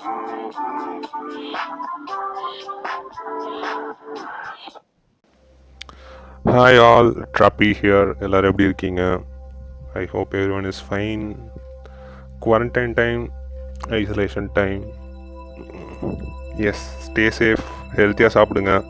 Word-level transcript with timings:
Hi 0.00 0.12
all 6.78 7.24
ட்ராப்பி 7.38 7.74
here 7.80 8.18
எல்லோரும் 8.18 8.50
எப்படி 8.50 8.64
இருக்கீங்க? 8.64 9.20
I 9.94 10.06
hope 10.06 10.34
everyone 10.56 10.64
is 10.64 10.88
fine 10.88 11.52
quarantine 12.44 12.92
time 12.92 13.30
isolation 13.88 14.52
time 14.52 14.82
as 16.70 17.06
stay 17.06 17.30
safe 17.38 17.96
ஹெல்த்தியாக 17.96 18.36
சாப்பிடுங்க. 18.36 18.82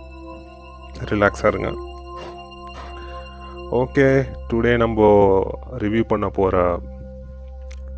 ரிலாக்ஸாக 1.11 1.47
இருங்க. 1.47 1.71
ஓகே 3.81 4.27
டுடே 4.53 4.77
நம்ம 4.77 5.01
ரிவ்யூ 5.85 6.05
பண்ண 6.05 6.29
போகிற 6.29 6.79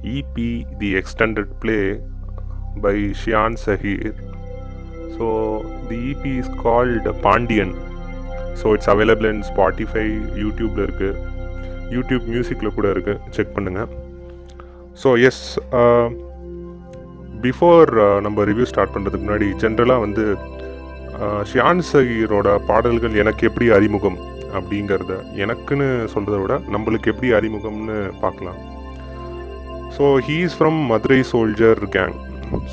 EP 0.02 0.66
the 0.78 0.94
extended 0.94 1.60
play 1.60 2.00
by 2.80 2.96
Shiyan 3.20 3.58
Saheer 3.64 4.16
so 5.16 5.26
the 5.88 5.98
EP 6.12 6.32
is 6.42 6.52
called 6.62 7.08
Pandian 7.22 7.74
so 8.60 8.72
it's 8.76 8.90
available 8.94 9.28
in 9.32 9.44
Spotify 9.50 10.06
யூடியூப்பில் 10.42 10.84
இருக்குது 10.86 11.18
YouTube 11.90 12.26
மியூசிக்கில் 12.26 12.76
கூட 12.76 12.88
இருக்குது 12.94 13.20
செக் 13.36 13.54
பண்ணுங்கள் 13.56 13.90
so 15.02 15.10
S 15.28 15.44
before 17.44 17.90
uh, 17.98 18.02
uh, 18.06 18.18
நம்ம 18.24 18.44
ரிவ்யூ 18.44 18.66
ஸ்டார்ட் 18.70 18.92
பண்ணுறதுக்கு 18.94 19.26
முன்னாடி 19.26 19.46
ஜென்ரலாக 19.62 20.04
வந்து 20.04 20.24
uh, 21.20 21.40
ஷியான் 21.50 21.82
சகீரோட 21.88 22.48
பாடல்கள் 22.68 23.18
எனக்கு 23.22 23.42
எப்படி 23.48 23.66
அறிமுகம் 23.78 24.18
அப்படிங்கிறத 24.56 25.12
எனக்குன்னு 25.36 25.88
சொல்கிறத 26.14 26.38
விட 26.42 26.54
நம்மளுக்கு 26.74 27.10
எப்படி 27.12 27.28
அறிமுகம்னு 27.38 27.98
பார்க்கலாம். 28.20 28.60
So 29.96 30.04
he 30.26 30.36
is 30.46 30.56
from 30.58 30.78
Madurai 30.92 31.20
soldier 31.32 31.80
gang 31.96 32.16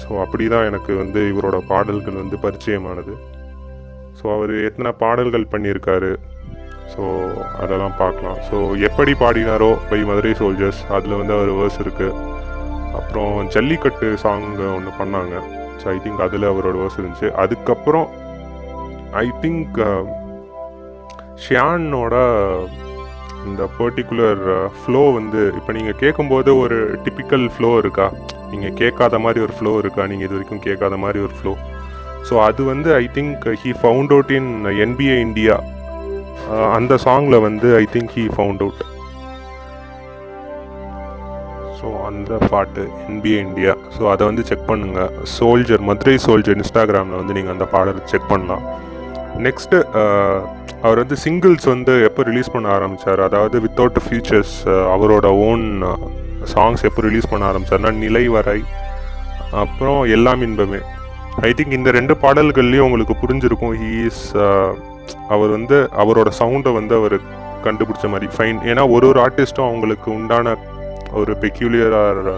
so 0.02 0.10
அப்படி 0.24 0.46
தான் 0.54 0.68
எனக்கு 0.70 0.92
வந்து 1.02 1.22
இவரோட 1.32 1.58
பாடல்கள் 1.72 2.22
வந்து 2.22 2.38
பரிச்சயமானது. 2.46 3.14
ஸோ 4.20 4.26
அவர் 4.36 4.54
எத்தனை 4.70 4.91
பாடல்கள் 5.04 5.52
பண்ணியிருக்காரு? 5.54 6.12
ஸோ 6.94 7.04
அதெல்லாம் 7.63 7.96
பார்க்கலாம். 8.02 8.40
ஸோ 8.49 8.58
எப்படி 8.88 9.12
பாடினாரோ 9.24 9.71
பை 9.90 9.99
மதுரை 10.10 10.34
சோல்ஜர்ஸ் 10.41 10.82
அதில் 10.98 11.20
வந்து 11.20 11.36
அவர் 11.38 11.52
வேர்ஸ் 11.60 11.80
இருக்குது 11.84 12.18
அப்புறம் 12.99 13.34
ஜல்லிக்கட்டு 13.55 14.08
சாங் 14.24 14.48
ஒன்று 14.77 14.94
பண்ணாங்க. 15.02 15.36
ஸோ 15.82 15.86
ஐ 15.96 15.98
திங்க் 16.05 16.24
அதில் 16.27 16.52
அவரோட 16.52 16.76
வேர்ஸ் 16.82 16.99
இருந்துச்சு. 16.99 17.30
அதுக்கப்புறம் 17.43 18.08
ஐ 19.24 19.27
திங்க் 19.43 19.80
ஷியானோட 21.43 22.16
இந்த 23.48 23.63
பர்டிகுலர் 23.77 24.41
ஃப்ளோ 24.79 25.01
uh, 25.01 25.15
வந்து 25.18 25.41
இப்போ 25.57 25.71
நீங்கள் 25.77 25.98
கேட்கும்போது 26.01 26.49
ஒரு 26.57 26.77
டிப்பிக்கல் 27.05 27.46
ஃப்ளோ 27.54 27.70
இருக்கா? 27.81 28.07
நீங்கள் 28.51 28.77
கேட்காத 28.81 29.20
மாதிரி 29.20 29.40
ஒரு 29.46 29.54
ஃப்ளோ 29.57 29.73
இருக்கா? 29.79 30.04
நீங்கள் 30.12 30.27
இது 30.27 30.35
வரைக்கும் 30.37 30.63
கேட்காத 30.68 30.98
மாதிரி 30.98 31.20
ஒரு 31.27 31.35
ஃப்ளோ 31.40 31.54
ஸோ 32.27 32.35
அது 32.48 32.62
வந்து 32.63 32.90
I 32.93 33.05
think 33.18 33.46
he 33.62 33.71
found 33.81 34.13
out 34.15 34.31
in 34.37 34.49
NBA 34.85 35.18
India 35.27 35.57
அந்த 36.77 36.93
சாங்கில் 37.05 37.43
வந்து 37.48 37.68
I 37.77 37.85
think 37.96 38.13
he 38.18 38.26
found 38.35 38.63
out 38.65 38.84
so 41.79 41.90
அந்த 42.09 42.31
பாட்டு 42.51 42.84
என்பிஏ 43.07 43.40
இந்தியா 43.48 43.74
ஸோ 43.98 44.01
அதை 44.13 44.24
வந்து 44.26 44.43
செக் 44.49 44.70
பண்ணுங்கள் 44.71 45.12
சோல்ஜர் 45.37 45.84
மதுரை 45.90 46.15
சோல்ஜர் 46.26 46.57
இன்ஸ்டாகிராமில் 46.57 47.20
வந்து 47.21 47.35
நீங்கள் 47.37 47.55
அந்த 47.55 47.68
பாடலை 47.76 48.01
செக் 48.05 48.29
பண்ணலாம். 48.29 48.65
நெக்ஸ்ட்டு 49.45 49.77
uh, 49.99 50.37
அவர் 50.82 50.99
வந்து 51.01 51.15
சிங்கிள்ஸ் 51.23 51.68
வந்து 51.71 51.93
எப்போ 52.07 52.21
ரிலீஸ் 52.29 52.51
பண்ண 52.54 52.68
ஆரம்பித்தார் 52.77 53.21
அதாவது 53.26 53.57
வித்தவுட் 53.65 53.99
ஃபியூச்சர்ஸ் 54.05 54.55
uh, 54.73 54.84
அவரோட 54.93 55.27
ஓன் 55.48 55.63
சாங்ஸ் 56.54 56.81
uh, 56.81 56.87
எப்போ 56.90 57.01
ரிலீஸ் 57.07 57.29
பண்ண 57.31 57.43
ஆரம்பித்தார்னா 57.51 57.91
நிலை 58.05 58.23
வரை. 58.35 58.59
அப்புறம் 59.63 60.01
எல்லாம் 60.15 60.41
இன்பமே. 60.48 60.79
ஐ 61.48 61.51
திங்க் 61.57 61.77
இந்த 61.77 61.90
ரெண்டு 61.98 62.15
பாடல்கள்லேயும் 62.23 62.87
உங்களுக்கு 62.87 63.15
புரிஞ்சிருக்கும். 63.21 63.76
ஹீஸ் 63.84 64.23
அவர் 65.34 65.51
வந்து 65.57 65.78
அவரோட 66.03 66.31
சவுண்டை 66.40 66.74
வந்து 66.79 66.94
அவர் 67.00 67.16
கண்டுபிடிச்ச 67.68 68.08
மாதிரி. 68.14 68.30
ஃபைன் 68.35 68.59
ஏன்னா 68.72 68.84
ஒரு 68.96 69.08
ஒரு 69.12 69.22
ஆர்டிஸ்ட்டும் 69.28 69.69
அவங்களுக்கு 69.69 70.09
உண்டான 70.18 70.56
ஒரு 71.22 71.34
பெக்யூலியராக 71.44 72.35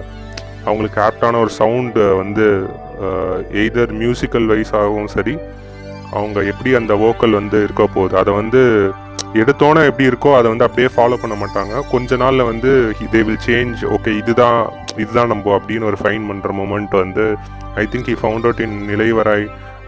அவங்களுக்கு 0.65 0.99
ஆப்டான 1.07 1.39
ஒரு 1.45 1.51
சவுண்டு 1.59 2.03
வந்து 2.21 2.45
எய்தர் 3.61 3.91
மியூசிக்கல் 4.01 4.47
வைஸாகவும் 4.51 5.11
சரி 5.15 5.35
அவங்க 6.17 6.39
எப்படி 6.51 6.71
அந்த 6.79 6.93
வோக்கல் 7.05 7.37
வந்து 7.39 7.57
இருக்க 7.67 7.83
போகுது? 7.95 8.15
அதை 8.21 8.31
வந்து 8.41 8.61
எடுத்தோன்னே 9.41 9.81
எப்படி 9.89 10.07
இருக்கோ 10.11 10.31
அதை 10.37 10.47
வந்து 10.53 10.65
அப்படியே 10.67 10.89
ஃபாலோ 10.95 11.17
பண்ண 11.21 11.35
மாட்டாங்க. 11.41 11.73
கொஞ்ச 11.91 12.17
நாளில் 12.23 12.49
வந்து 12.51 12.71
தே 13.13 13.21
வில் 13.27 13.43
சேஞ்ச் 13.47 13.81
ஓகே 13.95 14.13
இதுதான் 14.21 14.59
இதுதான் 15.03 15.31
நம்ம 15.33 15.53
அப்படின்னு 15.57 15.89
ஒரு 15.91 15.99
ஃபைன் 16.01 16.27
பண்ணுற 16.29 16.51
மூமெண்ட் 16.59 16.95
வந்து 17.03 17.25
I 17.83 17.85
think 17.93 18.09
he 18.11 18.17
found 18.21 18.47
out 18.47 18.63
in 18.67 18.77
நிலைவராய் 18.91 19.47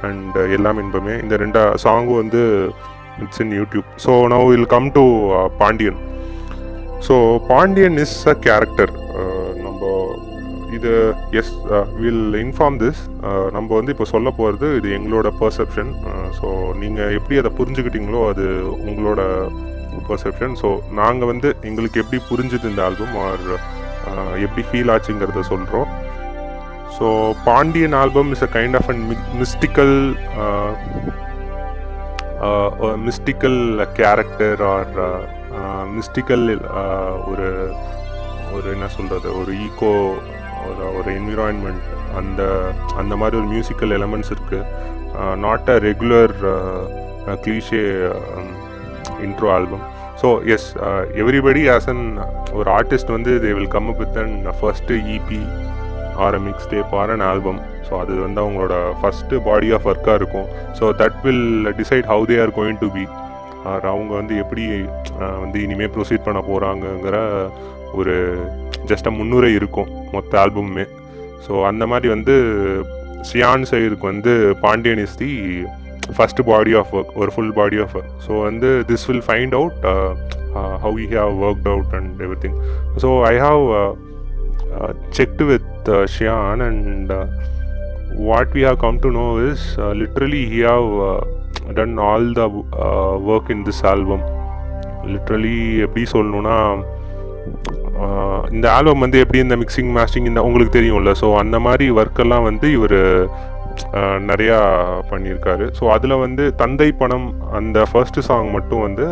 and 0.10 0.38
எல்லாம் 0.58 0.80
இன்பமே. 0.84 1.16
இந்த 1.24 1.36
ரெண்டா 1.44 1.64
சாங்கும் 1.86 2.22
வந்து 2.24 2.42
it's 3.24 3.42
in 3.46 3.54
YouTube 3.60 3.90
so 4.06 4.14
now 4.34 4.48
will 4.54 4.70
come 4.76 4.90
to 4.98 5.06
Pandian 5.64 6.00
so 7.08 7.16
Pandian 7.52 7.98
is 8.06 8.18
a 8.34 8.38
character 8.48 8.94
இது 10.84 10.94
எஸ் 11.40 11.52
வில் 11.98 12.34
இன்ஃபார்ம் 12.38 12.78
திஸ் 12.80 13.02
நம்ம 13.56 13.68
வந்து 13.76 13.92
இப்போ 13.92 14.06
சொல்ல 14.06 14.30
போகிறது 14.32 14.68
இது 14.78 14.88
எங்களோட 14.98 15.28
பர்செப்ஷன் 15.40 15.92
ஸோ 16.40 16.48
நீங்கள் 16.82 17.14
எப்படி 17.14 17.38
அதை 17.42 17.52
புரிஞ்சுக்கிட்டீங்களோ 17.60 18.22
அது 18.32 18.46
உங்களோட 18.86 19.22
பர்செப்ஷன் 20.08 20.56
ஸோ 20.62 20.70
நாங்கள் 20.94 21.30
வந்து 21.32 21.50
எங்களுக்கு 21.64 22.02
எப்படி 22.04 22.20
புரிஞ்சுது 22.32 22.72
இந்த 22.72 22.84
ஆல்பம் 22.88 23.16
ஆர் 23.24 23.46
uh, 24.08 24.34
எப்படி 24.46 24.64
ஃபீல் 24.70 24.92
ஆச்சுங்கிறத 24.94 25.44
சொல்கிறோம் 25.52 25.90
so 26.98 27.08
Pandian 27.46 27.98
album 28.02 28.32
is 28.34 28.46
a 28.48 28.52
kind 28.54 28.78
of 28.80 28.90
and 28.92 29.06
mystical 29.42 29.96
mystical 33.06 33.60
character 33.98 34.64
or 34.70 34.94
mystical 35.96 36.46
ஒரு 37.30 37.50
ஒரு 38.54 38.68
என்ன 38.74 38.88
சொல்கிறது 38.96 39.30
ஒரு 39.40 39.52
ஈகோ 39.66 39.94
ஒரு 40.68 40.86
ஒரு 41.00 41.10
என்விரான்மெண்ட் 41.20 41.84
அந்த 42.20 42.42
அந்த 43.02 43.14
மாதிரி 43.22 43.38
ஒரு 43.42 43.50
மியூசிக்கல் 43.54 43.94
எலமெண்ட்ஸ் 43.98 44.32
இருக்குது 44.36 45.40
not 45.46 45.70
a 45.76 45.78
regular 45.88 46.36
cliche 47.44 47.84
intro 49.28 49.50
album 49.58 49.84
so 50.22 50.30
as 50.56 50.70
everybody 51.22 51.64
as 51.76 51.88
an 51.94 52.06
ஒரு 52.60 52.70
ஆர்டிஸ்ட் 52.78 53.14
வந்து 53.18 53.32
they 53.46 53.52
will 53.58 53.74
come 53.76 53.90
up 53.94 54.02
with 54.04 54.18
an 54.24 54.36
first 54.60 55.00
EP 55.16 55.42
or 56.26 56.36
a 56.40 56.42
mix 56.48 56.70
tape 56.74 56.94
or 57.02 57.12
an 57.16 57.26
album 57.32 57.60
so 57.88 57.94
அது 58.02 58.14
வந்து 58.26 58.40
அவங்களோட 58.44 58.76
ஃபஸ்ட்டு 59.00 59.42
பாடி 59.48 59.70
ஆஃப் 59.78 59.88
ஒர்க்காக 59.92 60.18
இருக்கும். 60.22 60.48
So 60.80 60.86
that 61.02 61.20
will 61.26 61.46
decide 61.80 62.08
how 62.12 62.26
they 62.32 62.38
are 62.44 62.54
going 62.60 62.80
to 62.84 62.90
be 62.96 63.04
or 63.72 63.86
அவங்க 63.92 64.12
வந்து 64.20 64.36
எப்படி 64.44 64.64
uh, 65.20 65.36
வந்து 65.44 65.58
இனிமேல் 65.66 65.94
ப்ரொசீட் 65.96 66.26
பண்ண 66.26 66.40
போகிறாங்கங்கிற 66.50 67.18
ஒரு 68.00 68.16
ஜஸ்ட் 68.92 69.10
முன்னுரை 69.20 69.52
இருக்கும். 69.60 69.92
மொத்த 70.16 70.34
ஆல்பமுமே. 70.44 70.86
ஸோ 71.46 71.54
அந்த 71.70 71.84
மாதிரி 71.92 72.08
வந்து 72.16 72.36
சியான் 73.30 73.66
சைடுக்கு 73.70 74.06
வந்து 74.12 74.32
Pandian 74.66 75.02
is 75.06 75.18
the 75.22 75.32
first 76.16 76.42
body 76.50 76.72
of 76.80 76.92
work 76.98 77.14
ஒரு 77.22 77.32
full 77.34 77.54
body 77.58 77.78
of 77.84 77.94
work 77.98 78.14
so 78.26 78.32
வந்து 78.48 78.70
this 78.90 79.06
will 79.10 79.26
find 79.28 79.56
out 79.60 79.78
how 80.84 80.96
you 81.04 81.08
have 81.22 81.38
worked 81.48 81.70
out 81.74 81.94
and 82.00 82.22
everything 82.46 82.58
so 83.04 83.10
I 83.32 83.36
have 83.46 83.64
checked 85.20 85.46
with 85.52 85.90
Shiyan 86.16 86.64
and 86.68 87.14
what 88.30 88.52
we 88.58 88.64
have 88.68 88.80
come 88.86 89.00
to 89.06 89.12
know 89.20 89.28
is 89.50 89.66
literally 90.02 90.44
he 90.54 90.60
have 90.72 90.90
done 91.80 91.96
all 92.10 92.28
the 92.40 92.44
work 93.32 93.52
in 93.56 93.64
this 93.70 93.84
album 93.94 94.26
literally 95.14 95.56
எப்படி 95.86 96.04
சொல்லணுன்னா 96.16 96.58
இந்த 98.56 98.68
album 98.76 99.04
வந்து 99.06 99.22
எப்படி 99.24 99.40
இந்த 99.46 99.56
mixing 99.62 99.92
மாஸ்டிங் 99.98 100.30
இந்த 100.32 100.42
உங்களுக்கு 100.48 100.78
தெரியும்ல. 100.78 101.14
So 101.22 101.28
அந்த 101.44 101.58
மாதிரி 101.68 101.88
ஒர்க்கெல்லாம் 102.02 102.46
வந்து 102.50 102.70
இவர் 102.78 103.00
நிறையா 104.30 104.58
பண்ணியிருக்காரு. 105.12 105.66
ஸோ 105.78 105.84
அதில் 105.96 106.22
வந்து 106.26 106.44
தந்தை 106.62 106.90
பணம் 107.02 107.28
அந்த 107.60 107.86
ஃபர்ஸ்ட் 107.92 108.20
சாங் 108.28 108.50
மட்டும் 108.56 108.84
வந்து 108.88 109.06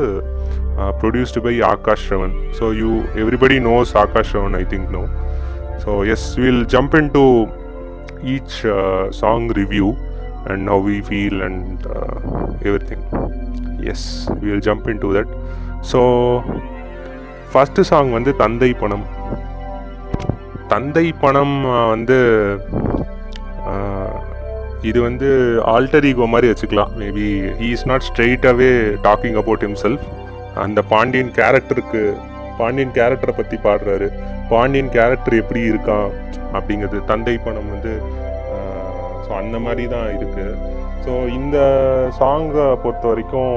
produced 1.02 1.44
by 1.46 1.54
Akash 1.72 2.06
Ravan. 2.14 2.36
So 2.60 2.68
you 2.82 2.92
everybody 3.24 3.58
knows 3.70 3.92
Akash 4.04 4.34
Ravan 4.38 4.56
I 4.62 4.64
think 4.74 4.92
no 4.98 5.04
so 5.84 5.92
as 6.16 6.28
will 6.44 6.64
jump 6.76 6.96
in 7.02 7.12
to 7.18 7.26
each 8.36 8.58
song 9.22 9.48
review 9.62 9.88
and 10.52 10.68
how 10.74 10.84
we 10.92 11.00
feel 11.08 11.40
and 11.48 11.88
everything 12.92 13.06
as 13.94 14.08
will 14.46 14.64
jump 14.70 14.88
in 14.94 15.02
to 15.06 15.12
that 15.18 15.34
so 15.92 16.02
first 17.52 17.86
song 17.90 18.12
வந்து 18.18 18.32
தந்தை 18.42 18.70
பணம். 18.82 19.06
தந்தை 20.74 21.06
பணம் 21.24 21.56
வந்து 21.94 22.18
இது 24.90 25.00
வந்து 25.08 25.28
alter 25.74 26.06
ego 26.10 26.26
மாதிரி 26.34 26.48
வச்சுக்கலாம். 26.52 26.94
மேபி 27.02 27.26
ஹீ 27.60 27.68
இஸ் 27.76 27.88
நாட் 27.92 28.06
ஸ்ட்ரெயிட்டாகவே 28.08 28.70
டாக்கிங் 29.08 29.38
அபவுட் 29.42 29.66
ஹிம்செல்ஃப் 29.68 30.06
அந்த 30.64 30.80
பாண்டியன் 30.94 31.34
கேரக்டருக்கு 31.40 32.02
பாண்டியன் 32.60 32.96
கேரக்டரை 32.98 33.34
பற்றி 33.40 33.58
பாடுறாரு. 33.66 34.08
பாண்டியன் 34.54 34.92
கேரக்டர் 34.96 35.40
எப்படி 35.42 35.62
இருக்கான் 35.72 36.10
அப்படிங்கிறது 36.58 37.00
தந்தை 37.12 37.36
பணம் 37.46 37.70
வந்து 37.74 37.94
ஸோ 39.26 39.30
அந்த 39.42 39.58
மாதிரி 39.66 39.84
தான் 39.96 40.10
இருக்குது 40.18 40.58
ஸோ 41.06 41.12
இந்த 41.40 41.58
சாங்கை 42.20 42.66
பொறுத்த 42.84 43.06
வரைக்கும் 43.12 43.56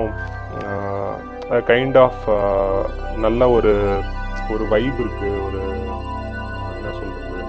கைண்ட் 1.63 1.99
ஆஃப் 1.99 2.25
நல்ல 3.17 3.49
ஒரு 3.51 3.73
ஒரு 4.51 4.65
வைப் 4.69 4.99
இருக்குது 5.01 5.41
ஒரு 5.43 5.61
என்ன 6.71 6.91
சொல்கிறது 6.93 7.45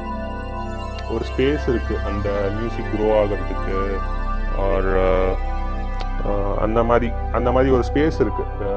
ஒரு 1.15 1.23
ஸ்பேஸ் 1.23 1.65
இருக்குது 1.69 2.01
அந்த 2.05 2.29
மியூசிக் 2.55 2.91
க்ரோ 2.93 3.09
ஆகிறதுக்கு 3.17 3.77
ஆர் 4.65 4.91
அந்த 6.61 6.79
மாதிரி 6.83 7.09
அந்த 7.31 7.49
மாதிரி 7.51 7.69
ஒரு 7.71 7.83
ஸ்பேஸ் 7.83 8.19
இருக்குது 8.19 8.71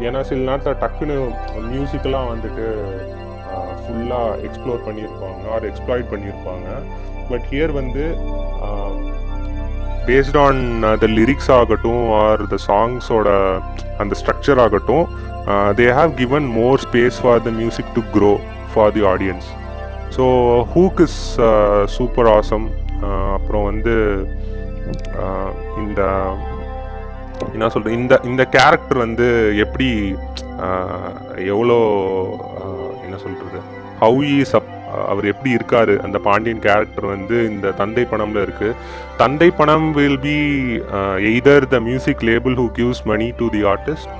ஏன்னா 0.00 0.20
சில 0.20 0.40
நேரத்தில் 0.40 0.80
டக்குன்னு 0.80 1.16
மியூசிக்கெல்லாம் 1.70 2.30
வந்துட்டு 2.30 2.66
ஃபுல்லாக 3.80 4.38
எக்ஸ்ப்ளோர் 4.42 4.86
பண்ணியிருப்பாங்க 4.86 5.50
ஆர் 5.52 5.66
எக்ஸ்ப்ளாய்ட் 5.66 6.12
பண்ணியிருப்பாங்க 6.12 6.68
பட் 7.30 7.46
ஹியர் 7.50 7.72
வந்து 7.72 8.04
பேஸ்ட் 10.06 10.38
ஆன் 10.38 10.60
த 11.00 11.06
லிரிக்ஸ் 11.18 11.50
ஆகட்டும் 11.50 12.02
ஆர் 12.18 12.42
த 12.46 12.56
சாங்ஸோட 12.66 13.28
அந்த 13.98 14.14
ஸ்ட்ரக்சர் 14.14 14.60
ஆகட்டும் 14.60 15.04
they 15.78 15.86
have 15.98 16.10
given 16.14 16.46
more 16.56 16.82
space 16.84 17.18
for 17.22 17.42
the 17.42 17.52
music 17.52 17.92
to 17.94 18.02
grow 18.14 18.32
for 18.72 18.92
the 18.92 19.04
audience 19.06 19.48
so 20.16 20.24
hook 20.74 21.00
is 21.00 21.20
super 21.96 22.30
awesome 22.36 22.66
அப்புறம் 23.36 23.64
வந்து 23.64 23.94
uh, 25.20 25.50
இந்த 25.80 26.00
என்ன 27.48 27.68
சொல்கிறது 27.68 27.96
இந்த 27.96 28.14
இந்த 28.24 28.42
கேரக்டர் 28.54 28.98
வந்து 28.98 29.26
எப்படி 29.64 29.88
uh, 30.64 31.10
எவ்வளோ 31.46 31.78
uh, 32.58 32.88
என்ன 33.04 33.16
சொல்கிறது 33.16 33.60
ஹவு 34.00 34.22
இஸ் 34.36 34.54
அப் 34.54 34.70
அவர் 35.10 35.30
எப்படி 35.32 35.50
இருக்காரு? 35.56 35.94
அந்த 36.06 36.18
பாண்டியன் 36.26 36.62
கேரக்டர் 36.66 37.06
வந்து 37.14 37.36
இந்த 37.52 37.72
தந்தை 37.80 38.04
பணம்ல 38.12 38.42
இருக்கு. 38.46 38.68
தந்தை 39.22 39.48
பணம் 39.60 39.88
will 39.98 40.20
be 40.26 40.38
either 41.30 41.66
the 41.74 41.80
music 41.88 42.24
label 42.30 42.56
who 42.60 42.66
gives 42.78 43.02
money 43.12 43.28
to 43.40 43.48
the 43.56 43.62
artist 43.72 44.10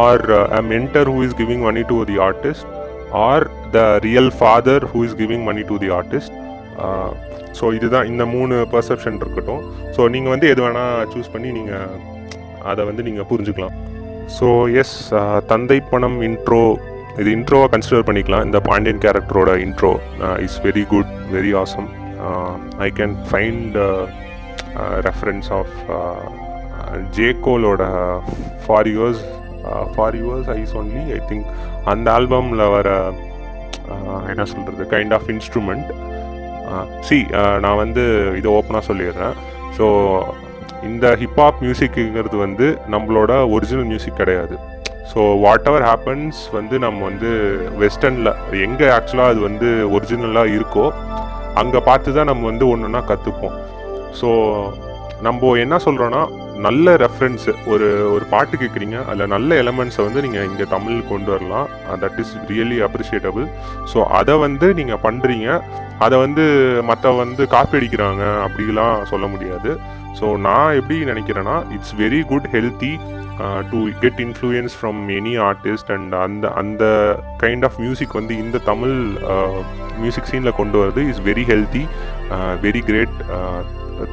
or 0.00 0.24
a 0.58 0.62
mentor 0.72 1.10
who 1.14 1.18
is 1.28 1.36
giving 1.42 1.64
money 1.68 1.84
to 1.92 1.98
the 2.10 2.18
artist 2.28 2.68
or 3.28 3.46
the 3.76 3.86
real 4.08 4.32
father 4.38 4.86
who 4.92 5.00
is 5.08 5.16
giving 5.22 5.46
money 5.50 5.64
to 5.70 5.78
the 5.84 5.90
artist 6.00 6.34
so 7.58 7.66
இதுதான் 7.76 8.08
இந்த 8.12 8.22
மூணு 8.32 8.54
perception 8.72 9.20
இருக்கட்டும். 9.24 9.62
So 9.96 10.02
நீங்கள் 10.14 10.32
வந்து 10.34 10.46
எது 10.52 10.60
வேணால் 10.64 11.06
choose 11.12 11.30
பண்ணி 11.34 11.50
நீங்கள் 11.58 11.94
அதை 12.70 12.82
வந்து 12.88 13.02
நீங்கள் 13.08 13.28
புரிஞ்சுக்கலாம். 13.30 13.76
ஸோ 14.36 14.48
எஸ் 14.80 14.94
uh, 15.20 15.38
தந்தை 15.50 15.78
பணம் 15.90 16.18
இன்ட்ரோ 16.28 16.62
இது 17.20 17.28
இன்ட்ரோவை 17.36 17.66
கன்சிடர் 17.72 18.06
பண்ணிக்கலாம். 18.08 18.44
இந்த 18.48 18.58
பாண்டியன் 18.68 19.02
கேரக்டரோட 19.04 19.52
intro 19.66 19.92
is 20.46 20.58
very 20.66 20.84
good 20.92 21.12
very 21.36 21.52
awesome 21.62 21.88
I 22.86 22.88
can 22.98 23.14
find 23.28 23.76
reference 25.08 25.48
of 25.58 25.74
ஜேகோலோட 27.18 27.84
for 28.64 28.88
yours 28.94 29.22
for 29.94 30.16
yours 30.22 30.50
eyes 30.58 30.74
only 30.80 31.04
I 31.18 31.20
think 31.30 31.46
அந்த 31.92 32.06
ஆல்பமில் 32.16 32.64
வர 32.76 32.88
uh, 33.94 34.20
என்ன 34.32 34.44
சொல்கிறது 34.52 34.84
கைண்ட் 34.94 35.14
ஆஃப் 35.16 35.28
இன்ஸ்ட்ருமெண்ட் 35.34 35.88
சி 37.08 37.18
நான் 37.64 37.80
வந்து 37.82 38.04
இதை 38.38 38.48
ஓப்பனாக 38.58 38.84
சொல்லிடுறேன். 38.88 39.36
ஸோ 39.76 39.86
இந்த 40.88 41.06
ஹிப்ஹாப் 41.20 41.60
மியூசிக்குங்கிறது 41.64 42.36
வந்து 42.46 42.66
நம்மளோட 42.94 43.32
ஒரிஜினல் 43.56 43.88
மியூசிக் 43.90 44.20
கிடையாது. 44.22 44.56
ஸோ 45.10 45.20
வாட் 45.44 45.68
எவர் 45.70 45.86
ஹேப்பன்ஸ் 45.90 46.40
வந்து 46.58 46.78
நம்ம 46.84 47.04
வந்து 47.10 47.30
வெஸ்டர்னில் 47.82 48.32
எங்கே 48.66 48.88
ஆக்சுவலாக 48.96 49.32
அது 49.32 49.40
வந்து 49.48 49.68
ஒரிஜினலாக 49.96 50.54
இருக்கோ 50.56 50.86
அங்கே 51.62 51.80
பார்த்து 51.90 52.16
தான் 52.18 52.30
நம்ம 52.32 52.44
வந்து 52.50 52.66
ஒன்று 52.72 52.88
ஒன்றா 52.88 53.02
கற்றுப்போம் 53.12 53.56
ஸோ 54.20 54.30
நம்ம 55.26 55.52
என்ன 55.64 55.76
சொல்கிறோன்னா 55.84 56.22
நல்ல 56.64 56.92
ரெஃபரன்ஸு 57.02 57.52
ஒரு 57.72 57.86
ஒரு 58.14 58.24
பாட்டு 58.32 58.54
கேட்குறீங்க 58.60 58.96
அதில் 59.10 59.32
நல்ல 59.34 59.56
எலமெண்ட்ஸை 59.62 60.02
வந்து 60.06 60.22
நீங்கள் 60.24 60.46
இங்கே 60.50 60.66
தமிழ் 60.74 60.98
கொண்டு 61.10 61.30
வரலாம். 61.34 61.66
That 62.02 62.18
is 62.22 62.32
really 62.50 62.78
appreciatable 62.86 63.46
so 63.92 63.98
அதை 64.18 64.34
வந்து 64.44 64.66
நீங்கள் 64.78 65.02
பண்ணுறீங்க 65.02 65.48
அதை 66.04 66.16
வந்து 66.24 66.44
மற்ற 66.90 67.12
வந்து 67.22 67.42
காப்பி 67.54 67.78
அடிக்கிறாங்க 67.78 68.24
அப்படிலாம் 68.46 69.04
சொல்ல 69.12 69.26
முடியாது. 69.34 69.72
ஸோ 70.18 70.26
நான் 70.46 70.76
எப்படி 70.80 70.98
நினைக்கிறேன்னா 71.12 71.56
it's 71.76 71.94
very 72.02 72.20
good 72.32 72.48
healthy 72.56 72.92
to 73.72 73.80
get 74.04 74.20
influence 74.26 74.76
from 74.78 75.00
any 75.18 75.34
artist 75.48 75.90
and 75.96 76.14
அந்த 76.24 76.46
அந்த 76.62 76.84
கைண்ட் 77.42 77.66
ஆஃப் 77.68 77.78
மியூசிக் 77.84 78.16
வந்து 78.20 78.34
இந்த 78.44 78.60
தமிழ் 78.70 78.96
மியூசிக் 80.02 80.30
சீனில் 80.32 80.58
கொண்டு 80.60 80.76
வரது. 80.82 81.02
Is 81.12 81.22
very 81.30 81.44
healthy 81.52 81.84
very 82.66 82.82
great 82.88 83.16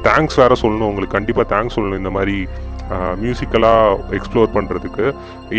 thanks 0.08 0.38
வேறு 0.42 0.62
சொல்லணும். 0.64 0.90
உங்களுக்கு 0.90 1.18
கண்டிப்பாக 1.18 1.48
தேங்க்ஸ் 1.54 1.76
சொல்லணும் 1.78 2.02
இந்த 2.02 2.12
மாதிரி 2.18 2.38
மியூசிக்கலாக 3.22 4.14
எக்ஸ்ப்ளோர் 4.18 4.54
பண்ணுறதுக்கு 4.56 5.06